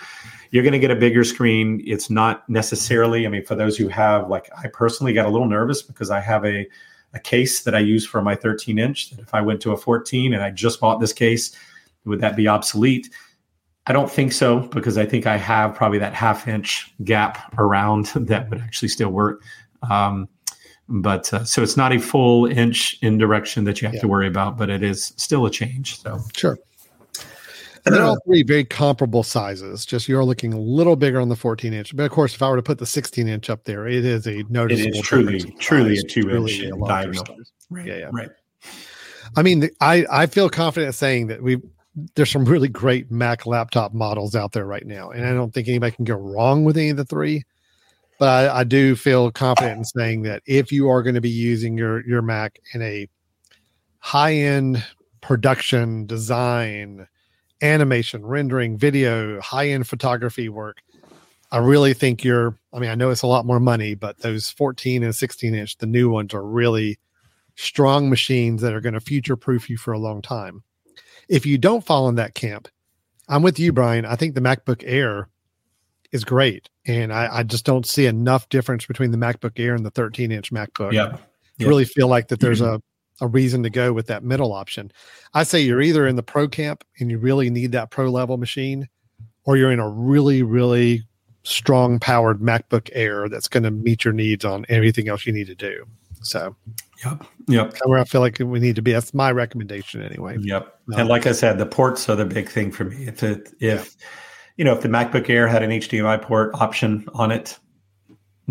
[0.52, 1.82] you're going to get a bigger screen.
[1.86, 5.47] It's not necessarily, I mean, for those who have, like, I personally got a little
[5.47, 6.68] nervous because I have a,
[7.14, 9.12] a case that I use for my 13 inch.
[9.12, 11.56] That if I went to a 14 and I just bought this case,
[12.06, 13.10] would that be obsolete?
[13.88, 18.06] I don't think so because I think I have probably that half inch gap around
[18.16, 19.43] that would actually still work.
[19.89, 20.28] Um,
[20.88, 24.02] but uh, so it's not a full inch in direction that you have yeah.
[24.02, 26.02] to worry about, but it is still a change.
[26.02, 26.58] So sure.
[27.89, 29.85] And they're all three very comparable sizes.
[29.85, 32.49] Just you're looking a little bigger on the 14 inch, but of course, if I
[32.49, 34.89] were to put the 16 inch up there, it is a noticeable.
[34.89, 37.25] It is truly, truly a two inch diagonal.
[37.69, 37.85] Right.
[37.85, 38.09] Yeah, yeah.
[38.11, 38.29] Right.
[39.35, 41.57] I mean, I I feel confident saying that we
[42.15, 45.67] there's some really great Mac laptop models out there right now, and I don't think
[45.67, 47.43] anybody can go wrong with any of the three.
[48.19, 51.29] But I, I do feel confident in saying that if you are going to be
[51.29, 53.07] using your your Mac in a
[53.99, 54.83] high end
[55.21, 57.07] production design
[57.62, 60.82] animation, rendering, video, high end photography work.
[61.51, 64.49] I really think you're, I mean, I know it's a lot more money, but those
[64.51, 66.99] 14 and 16 inch, the new ones are really
[67.55, 70.64] strong machines that are going to future proof you for a long time.
[71.28, 72.68] If you don't fall in that camp,
[73.28, 74.05] I'm with you, Brian.
[74.05, 75.30] I think the MacBook Air
[76.12, 76.70] is great.
[76.86, 80.32] And I, I just don't see enough difference between the MacBook Air and the 13
[80.32, 80.93] inch MacBook.
[80.93, 81.18] Yeah.
[81.60, 82.82] To really feel like that there's a
[83.22, 84.91] a reason to go with that middle option.
[85.34, 88.38] I say you're either in the pro camp and you really need that pro level
[88.38, 88.88] machine,
[89.45, 91.03] or you're in a really, really
[91.43, 95.47] strong powered MacBook Air that's going to meet your needs on everything else you need
[95.47, 95.86] to do.
[96.22, 96.55] So,
[97.03, 97.78] yep, yep.
[97.86, 98.91] Where I feel like we need to be.
[98.91, 100.38] That's my recommendation anyway.
[100.39, 100.80] Yep.
[100.93, 103.07] Um, and like I said, the ports are the big thing for me.
[103.07, 104.05] If it, if yeah.
[104.57, 107.57] you know, if the MacBook Air had an HDMI port option on it,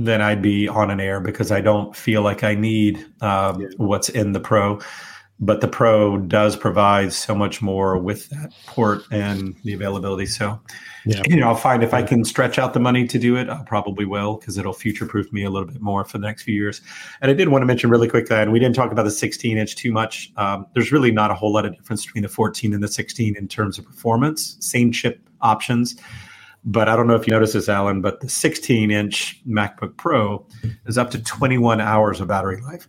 [0.04, 3.68] then I'd be on an air because I don't feel like I need um, yeah.
[3.76, 4.80] what's in the Pro.
[5.40, 10.26] but the Pro does provide so much more with that port and the availability.
[10.26, 10.60] So,
[11.06, 11.22] yeah.
[11.26, 13.62] you know, I'll find if I can stretch out the money to do it, I
[13.64, 16.54] probably will because it'll future proof me a little bit more for the next few
[16.54, 16.80] years.
[17.20, 19.56] And I did want to mention really quickly, and we didn't talk about the 16
[19.56, 20.32] inch too much.
[20.36, 23.36] Um, there's really not a whole lot of difference between the 14 and the 16
[23.36, 25.96] in terms of performance, same chip options.
[26.64, 30.46] But I don't know if you noticed this, Alan, but the 16 inch MacBook Pro
[30.86, 32.86] is up to 21 hours of battery life.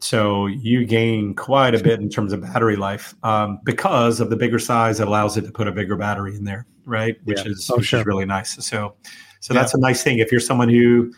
[0.00, 4.36] So you gain quite a bit in terms of battery life um, because of the
[4.36, 5.00] bigger size.
[5.00, 7.16] It allows it to put a bigger battery in there, right?
[7.24, 7.52] Which yeah.
[7.52, 8.00] is oh, which sure.
[8.00, 8.54] is really nice.
[8.64, 8.94] So,
[9.40, 9.60] so yeah.
[9.60, 10.18] that's a nice thing.
[10.18, 11.12] If you're someone who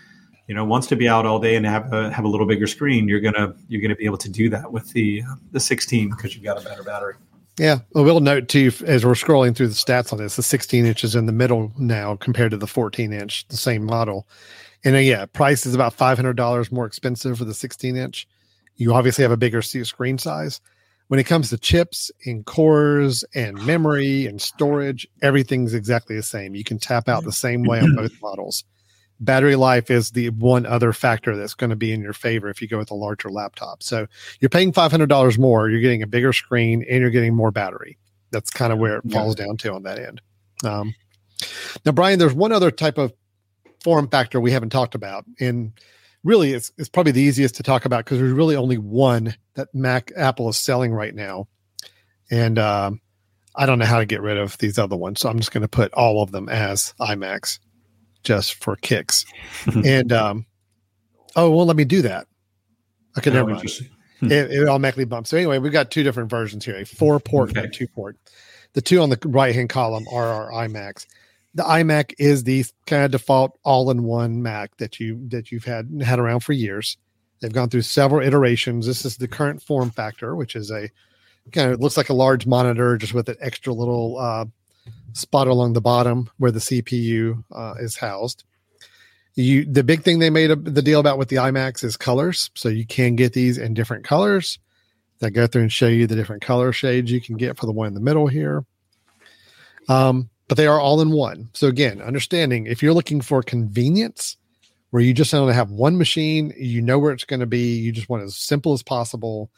[0.47, 2.66] you know wants to be out all day and have a have a little bigger
[2.66, 6.11] screen, you're gonna you're gonna be able to do that with the uh, the 16
[6.11, 7.14] because you've got a better battery.
[7.59, 10.86] Yeah, well, we'll note too as we're scrolling through the stats on this, the 16
[10.86, 14.26] inches in the middle now compared to the 14 inch, the same model.
[14.82, 18.26] And uh, yeah, price is about $500 more expensive for the 16 inch
[18.80, 20.61] you obviously have a bigger screen size.
[21.09, 26.55] When it comes to chips and cores and memory and storage, everything's exactly the same.
[26.55, 28.64] You can tap out the same way on both models.
[29.20, 32.62] Battery life is the one other factor that's going to be in your favor if
[32.62, 33.82] you go with a larger laptop.
[33.82, 34.06] So
[34.40, 37.98] you're paying $500 more, you're getting a bigger screen, and you're getting more battery.
[38.30, 40.22] That's kind of where it falls down to on that end.
[40.64, 40.94] Um,
[41.84, 43.12] now, Brian, there's one other type of
[43.82, 45.72] form factor we haven't talked about, and
[46.24, 49.68] really it's, it's probably the easiest to talk about because there's really only one that
[49.74, 51.48] Mac Apple is selling right now.
[52.30, 53.00] And um,
[53.56, 55.20] I don't know how to get rid of these other ones.
[55.20, 57.58] So I'm just going to put all of them as iMacs
[58.22, 59.24] just for kicks.
[59.84, 60.46] and um,
[61.36, 62.26] oh, well, let me do that.
[63.18, 63.70] Okay, oh, never mind.
[64.22, 65.30] It, it, automatically bumps.
[65.30, 67.60] So anyway, we've got two different versions here: a four port okay.
[67.60, 68.16] and a two port.
[68.74, 71.06] The two on the right hand column are our iMacs
[71.54, 76.18] the iMac is the kind of default all-in-one Mac that you that you've had had
[76.18, 76.96] around for years.
[77.40, 78.86] They've gone through several iterations.
[78.86, 80.90] This is the current form factor, which is a
[81.52, 84.44] kind of looks like a large monitor just with an extra little uh,
[85.12, 88.45] spot along the bottom where the CPU uh, is housed.
[89.34, 92.51] You the big thing they made a, the deal about with the iMacs is colors,
[92.55, 94.59] so you can get these in different colors.
[95.20, 97.72] That go through and show you the different color shades you can get for the
[97.72, 98.64] one in the middle here.
[99.86, 101.51] Um, but they are all in one.
[101.53, 104.38] So again, understanding if you're looking for convenience,
[104.91, 107.76] where you just want to have one machine, you know where it's going to be,
[107.76, 109.51] you just want as simple as possible,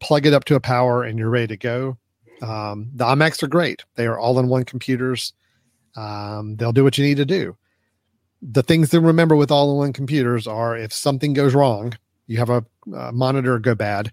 [0.00, 1.96] plug it up to a power, and you're ready to go.
[2.42, 3.84] Um, the iMacs are great.
[3.94, 5.32] They are all in one computers.
[5.96, 7.56] Um, they'll do what you need to do.
[8.42, 12.38] The things to remember with all in one computers are if something goes wrong, you
[12.38, 12.64] have a,
[12.94, 14.12] a monitor go bad,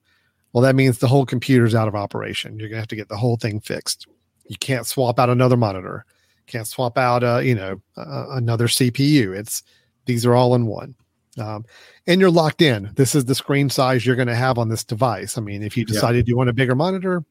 [0.54, 2.60] well, that means the whole computer's out of operation.
[2.60, 4.08] You're going to have to get the whole thing fixed.
[4.48, 6.06] You can't swap out another monitor.
[6.48, 9.36] Can't swap out, uh, you know, uh, another CPU.
[9.36, 9.64] It's
[10.06, 10.96] these are all in one,
[11.38, 11.64] um,
[12.08, 12.92] and you're locked in.
[12.96, 15.38] This is the screen size you're going to have on this device.
[15.38, 16.32] I mean, if you decided yeah.
[16.32, 17.24] you want a bigger monitor,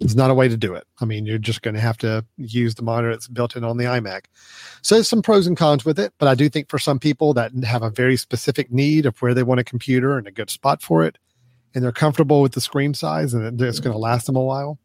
[0.00, 0.84] it's not a way to do it.
[1.00, 3.78] I mean, you're just going to have to use the monitor that's built in on
[3.78, 4.26] the iMac.
[4.82, 7.32] So there's some pros and cons with it, but I do think for some people
[7.34, 10.50] that have a very specific need of where they want a computer and a good
[10.50, 11.18] spot for it,
[11.74, 14.78] and they're comfortable with the screen size and it's going to last them a while,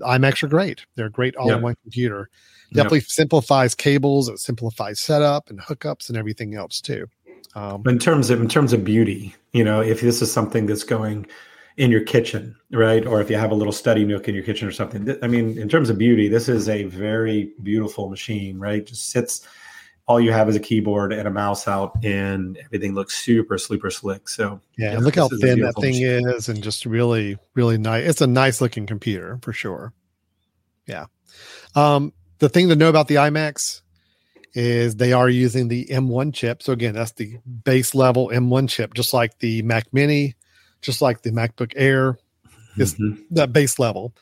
[0.00, 0.84] iMacs are great.
[0.94, 2.28] They're a great all-in-one computer.
[2.72, 7.06] Definitely simplifies cables, it simplifies setup and hookups and everything else too.
[7.54, 10.84] Um, in terms of in terms of beauty, you know, if this is something that's
[10.84, 11.26] going
[11.78, 14.66] in your kitchen, right, or if you have a little study nook in your kitchen
[14.66, 18.84] or something, I mean, in terms of beauty, this is a very beautiful machine, right?
[18.84, 19.46] Just sits.
[20.08, 23.90] All you have is a keyboard and a mouse out, and everything looks super, super
[23.90, 24.28] slick.
[24.28, 26.28] So yeah, yeah look how thin that thing machine.
[26.28, 28.08] is, and just really, really nice.
[28.08, 29.92] It's a nice looking computer for sure.
[30.86, 31.06] Yeah.
[31.76, 33.82] Um, the thing to know about the iMacs
[34.54, 36.62] is they are using the M1 chip.
[36.62, 40.34] So again, that's the base level M1 chip, just like the Mac Mini,
[40.80, 42.18] just like the MacBook Air.
[42.76, 43.20] Is mm-hmm.
[43.32, 44.14] that base level.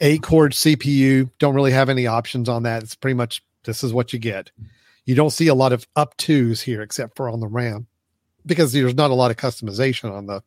[0.00, 1.30] Eight core CPU.
[1.38, 2.82] Don't really have any options on that.
[2.82, 4.50] It's pretty much this is what you get.
[5.06, 7.86] You don't see a lot of up twos here, except for on the RAM,
[8.44, 10.42] because there's not a lot of customization on the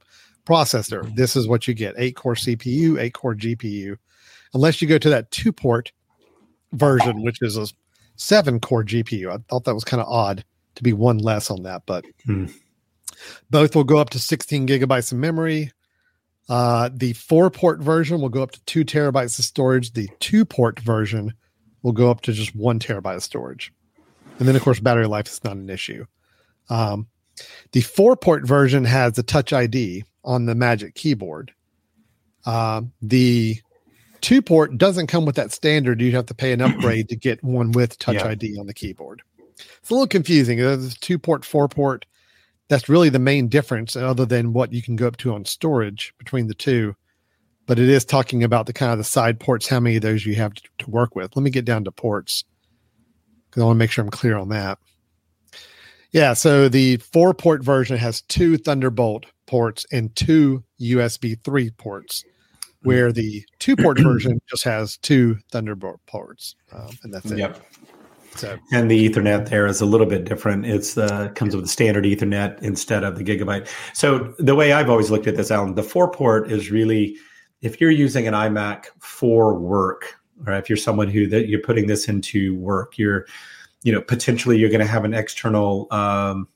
[0.45, 1.13] processor.
[1.15, 3.97] This is what you get: eight core CPU, eight core GPU.
[4.53, 5.91] Unless you go to that two port
[6.71, 7.67] version, which is a
[8.15, 9.33] seven core GPU.
[9.33, 10.45] I thought that was kind of odd
[10.75, 12.45] to be one less on that, but hmm.
[13.49, 15.71] Both will go up to 16 gigabytes of memory.
[16.47, 19.93] Uh, the four port version will go up to two terabytes of storage.
[19.93, 21.33] The two port version
[21.81, 23.73] will go up to just one terabyte of storage.
[24.37, 26.05] And then, of course, battery life is not an issue.
[26.69, 27.07] Um,
[27.71, 31.53] the four port version has the Touch ID on the Magic Keyboard.
[32.45, 33.57] Uh, the
[34.21, 36.01] two port doesn't come with that standard.
[36.01, 38.27] You'd have to pay an upgrade to get one with Touch yeah.
[38.27, 39.21] ID on the keyboard.
[39.57, 40.57] It's a little confusing.
[40.57, 42.05] There's two port, four port.
[42.67, 46.13] That's really the main difference, other than what you can go up to on storage
[46.17, 46.95] between the two.
[47.67, 50.25] but it is talking about the kind of the side ports, how many of those
[50.25, 51.35] you have to, to work with.
[51.35, 52.43] Let me get down to ports
[53.49, 54.77] because I want to make sure I'm clear on that.
[56.11, 62.23] Yeah, so the four port version has two Thunderbolt ports and two USB 3 ports,
[62.83, 66.55] where the two port version just has two Thunderbolt ports.
[66.71, 67.39] Um, and that's it.
[67.39, 67.61] Yep.
[68.35, 68.57] So.
[68.71, 70.65] And the Ethernet there is a little bit different.
[70.65, 73.67] It's the comes with the standard Ethernet instead of the gigabyte.
[73.93, 77.17] So the way I've always looked at this, Alan, the four port is really
[77.61, 80.15] if you're using an iMac for work,
[80.45, 83.25] or if you're someone who that you're putting this into work, you're
[83.83, 86.47] you know potentially you're going to have an external um,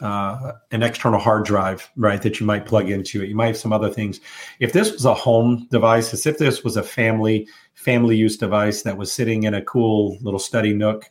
[0.00, 3.28] uh, an external hard drive, right, that you might plug into it.
[3.28, 4.20] You might have some other things.
[4.60, 8.82] If this was a home device, as if this was a family family use device
[8.82, 11.08] that was sitting in a cool little study nook,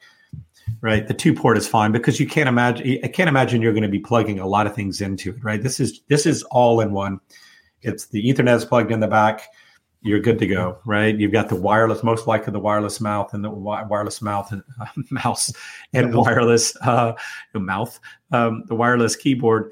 [0.82, 3.00] right, the two port is fine because you can't imagine.
[3.04, 5.62] I can't imagine you're going to be plugging a lot of things into it, right?
[5.62, 7.20] This is this is all in one.
[7.82, 9.50] It's the Ethernet is plugged in the back
[10.06, 11.18] you're good to go, right?
[11.18, 14.62] You've got the wireless, most likely the wireless mouth and the wi- wireless mouth and
[14.80, 15.52] uh, mouse
[15.94, 17.14] and wireless uh,
[17.56, 18.00] mouth,
[18.32, 19.72] um, the wireless keyboard.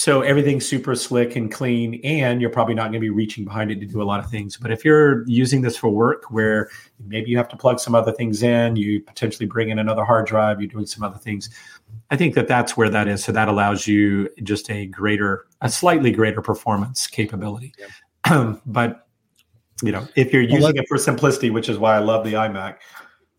[0.00, 3.70] So everything's super slick and clean, and you're probably not going to be reaching behind
[3.70, 4.56] it to do a lot of things.
[4.56, 6.70] But if you're using this for work, where
[7.06, 10.26] maybe you have to plug some other things in, you potentially bring in another hard
[10.26, 11.50] drive, you're doing some other things.
[12.10, 13.22] I think that that's where that is.
[13.22, 17.74] So that allows you just a greater, a slightly greater performance capability.
[18.26, 18.56] Yeah.
[18.64, 19.06] but
[19.82, 22.32] you know, if you're using well, it for simplicity, which is why I love the
[22.32, 22.76] iMac,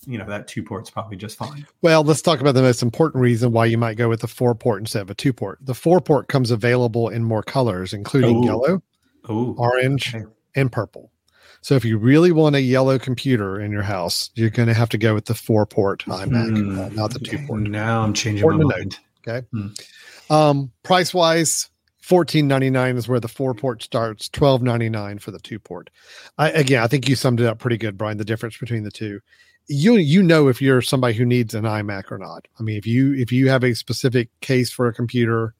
[0.05, 1.65] you know, that two port's probably just fine.
[1.81, 4.55] Well, let's talk about the most important reason why you might go with a four
[4.55, 5.59] port instead of a two port.
[5.61, 8.45] The four port comes available in more colors, including Ooh.
[8.45, 8.83] yellow,
[9.29, 9.55] Ooh.
[9.57, 10.25] orange, okay.
[10.55, 11.11] and purple.
[11.63, 14.89] So if you really want a yellow computer in your house, you're going to have
[14.89, 16.79] to go with the four port iMac, mm.
[16.79, 17.61] uh, not the two port.
[17.61, 18.97] Now I'm changing Important my mind.
[19.27, 19.47] Note, okay.
[19.53, 20.31] Mm.
[20.31, 21.69] Um, price wise,
[22.01, 24.27] fourteen ninety nine is where the four port starts.
[24.27, 25.91] Twelve ninety nine for the two port.
[26.39, 28.17] I, again, I think you summed it up pretty good, Brian.
[28.17, 29.19] The difference between the two,
[29.71, 32.47] you you know if you're somebody who needs an iMac or not.
[32.59, 35.55] I mean, if you if you have a specific case for a computer,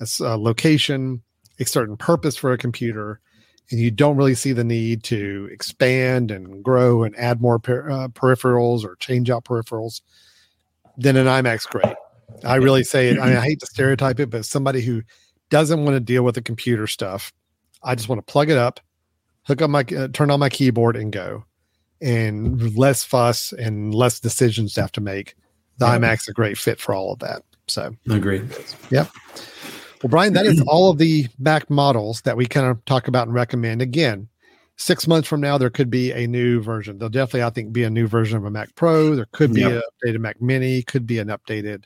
[0.00, 1.22] a, location,
[1.58, 3.20] a certain purpose for a computer,
[3.70, 7.88] and you don't really see the need to expand and grow and add more per,
[7.90, 10.00] uh, peripherals or change out peripherals,
[10.96, 11.94] then an iMac's great.
[12.44, 13.18] I really say it.
[13.18, 15.02] I, mean, I hate to stereotype it, but somebody who
[15.50, 17.32] doesn't want to deal with the computer stuff.
[17.82, 18.80] I just want to plug it up,
[19.42, 21.44] hook up my, uh, turn on my keyboard and go.
[22.00, 25.34] And less fuss and less decisions to have to make.
[25.78, 25.98] The yeah.
[25.98, 27.42] iMac's a great fit for all of that.
[27.66, 28.42] So, agree.
[28.90, 29.10] Yep.
[30.02, 33.26] Well, Brian, that is all of the Mac models that we kind of talk about
[33.26, 33.82] and recommend.
[33.82, 34.28] Again,
[34.76, 36.98] six months from now, there could be a new version.
[36.98, 39.14] There'll definitely, I think, be a new version of a Mac Pro.
[39.14, 39.72] There could be yep.
[39.72, 41.84] an updated Mac Mini, could be an updated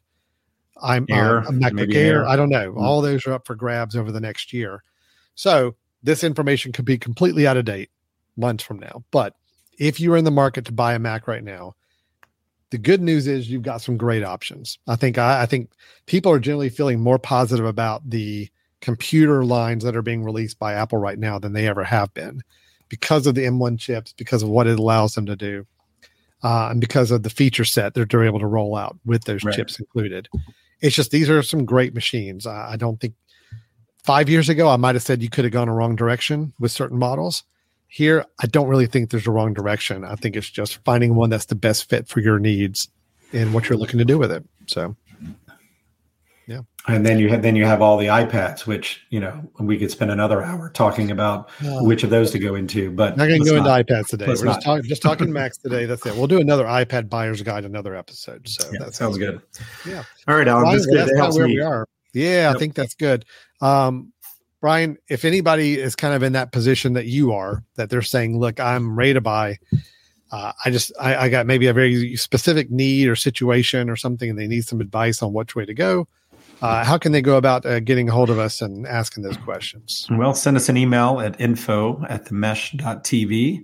[0.83, 2.21] I'm uh, Air, uh, a MacBook Air.
[2.23, 2.29] Air.
[2.29, 2.71] I don't know.
[2.71, 2.79] Mm-hmm.
[2.79, 4.83] All those are up for grabs over the next year.
[5.35, 7.91] So this information could be completely out of date
[8.37, 9.05] months from now.
[9.11, 9.35] But
[9.79, 11.75] if you're in the market to buy a Mac right now,
[12.71, 14.79] the good news is you've got some great options.
[14.87, 15.71] I think I, I think
[16.07, 18.49] people are generally feeling more positive about the
[18.81, 22.43] computer lines that are being released by Apple right now than they ever have been
[22.89, 25.67] because of the M1 chips, because of what it allows them to do,
[26.43, 29.45] uh, and because of the feature set that they're able to roll out with those
[29.45, 29.55] right.
[29.55, 30.29] chips included.
[30.81, 32.47] It's just these are some great machines.
[32.47, 33.15] I, I don't think
[34.03, 36.73] five years ago I might have said you could have gone a wrong direction with
[36.73, 37.45] certain models.
[37.95, 40.05] Here, I don't really think there's a wrong direction.
[40.05, 42.89] I think it's just finding one that's the best fit for your needs
[43.33, 44.45] and what you're looking to do with it.
[44.67, 44.97] So
[46.49, 46.63] yeah.
[46.89, 49.93] And then you have then you have all the iPads, which you know we could
[49.93, 52.91] spend another hour talking about which of those to go into.
[52.91, 54.27] But not going to go not, into iPads today.
[54.27, 55.87] We're just, talk, just, talking Macs today.
[55.87, 56.17] That's it.
[56.17, 58.49] We'll do another iPad buyer's guide another episode.
[58.49, 59.41] So yeah, that sounds good.
[59.87, 60.03] Yeah.
[60.27, 60.65] All right, Alan.
[60.65, 61.55] Brian, that's about where me.
[61.55, 61.87] we are.
[62.13, 62.57] Yeah, yep.
[62.57, 63.25] I think that's good.
[63.61, 64.13] Um,
[64.65, 68.39] Brian, if anybody is kind of in that position that you are, that they're saying,
[68.39, 69.59] "Look, I'm ready to buy."
[70.33, 74.31] Uh, I just I, I got maybe a very specific need or situation or something,
[74.31, 76.09] and they need some advice on which way to go
[76.63, 79.37] uh, how can they go about uh, getting a hold of us and asking those
[79.37, 80.07] questions?
[80.11, 83.63] Well, send us an email at info at the mesh.tv,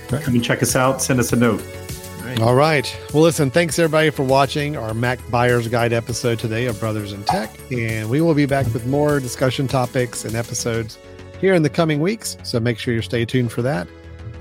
[0.09, 0.23] right.
[0.23, 1.01] come and check us out.
[1.01, 1.61] Send us a note.
[1.61, 2.41] All right.
[2.41, 2.99] All right.
[3.13, 7.23] Well, listen, thanks everybody for watching our Mac Buyer's Guide episode today of Brothers in
[7.25, 7.55] Tech.
[7.71, 10.97] And we will be back with more discussion topics and episodes
[11.39, 12.37] here in the coming weeks.
[12.43, 13.87] So make sure you stay tuned for that.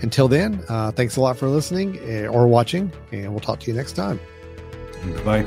[0.02, 3.70] Until then, uh, thanks a lot for listening eh, or watching, and we'll talk to
[3.70, 4.20] you next time.
[5.24, 5.46] Bye.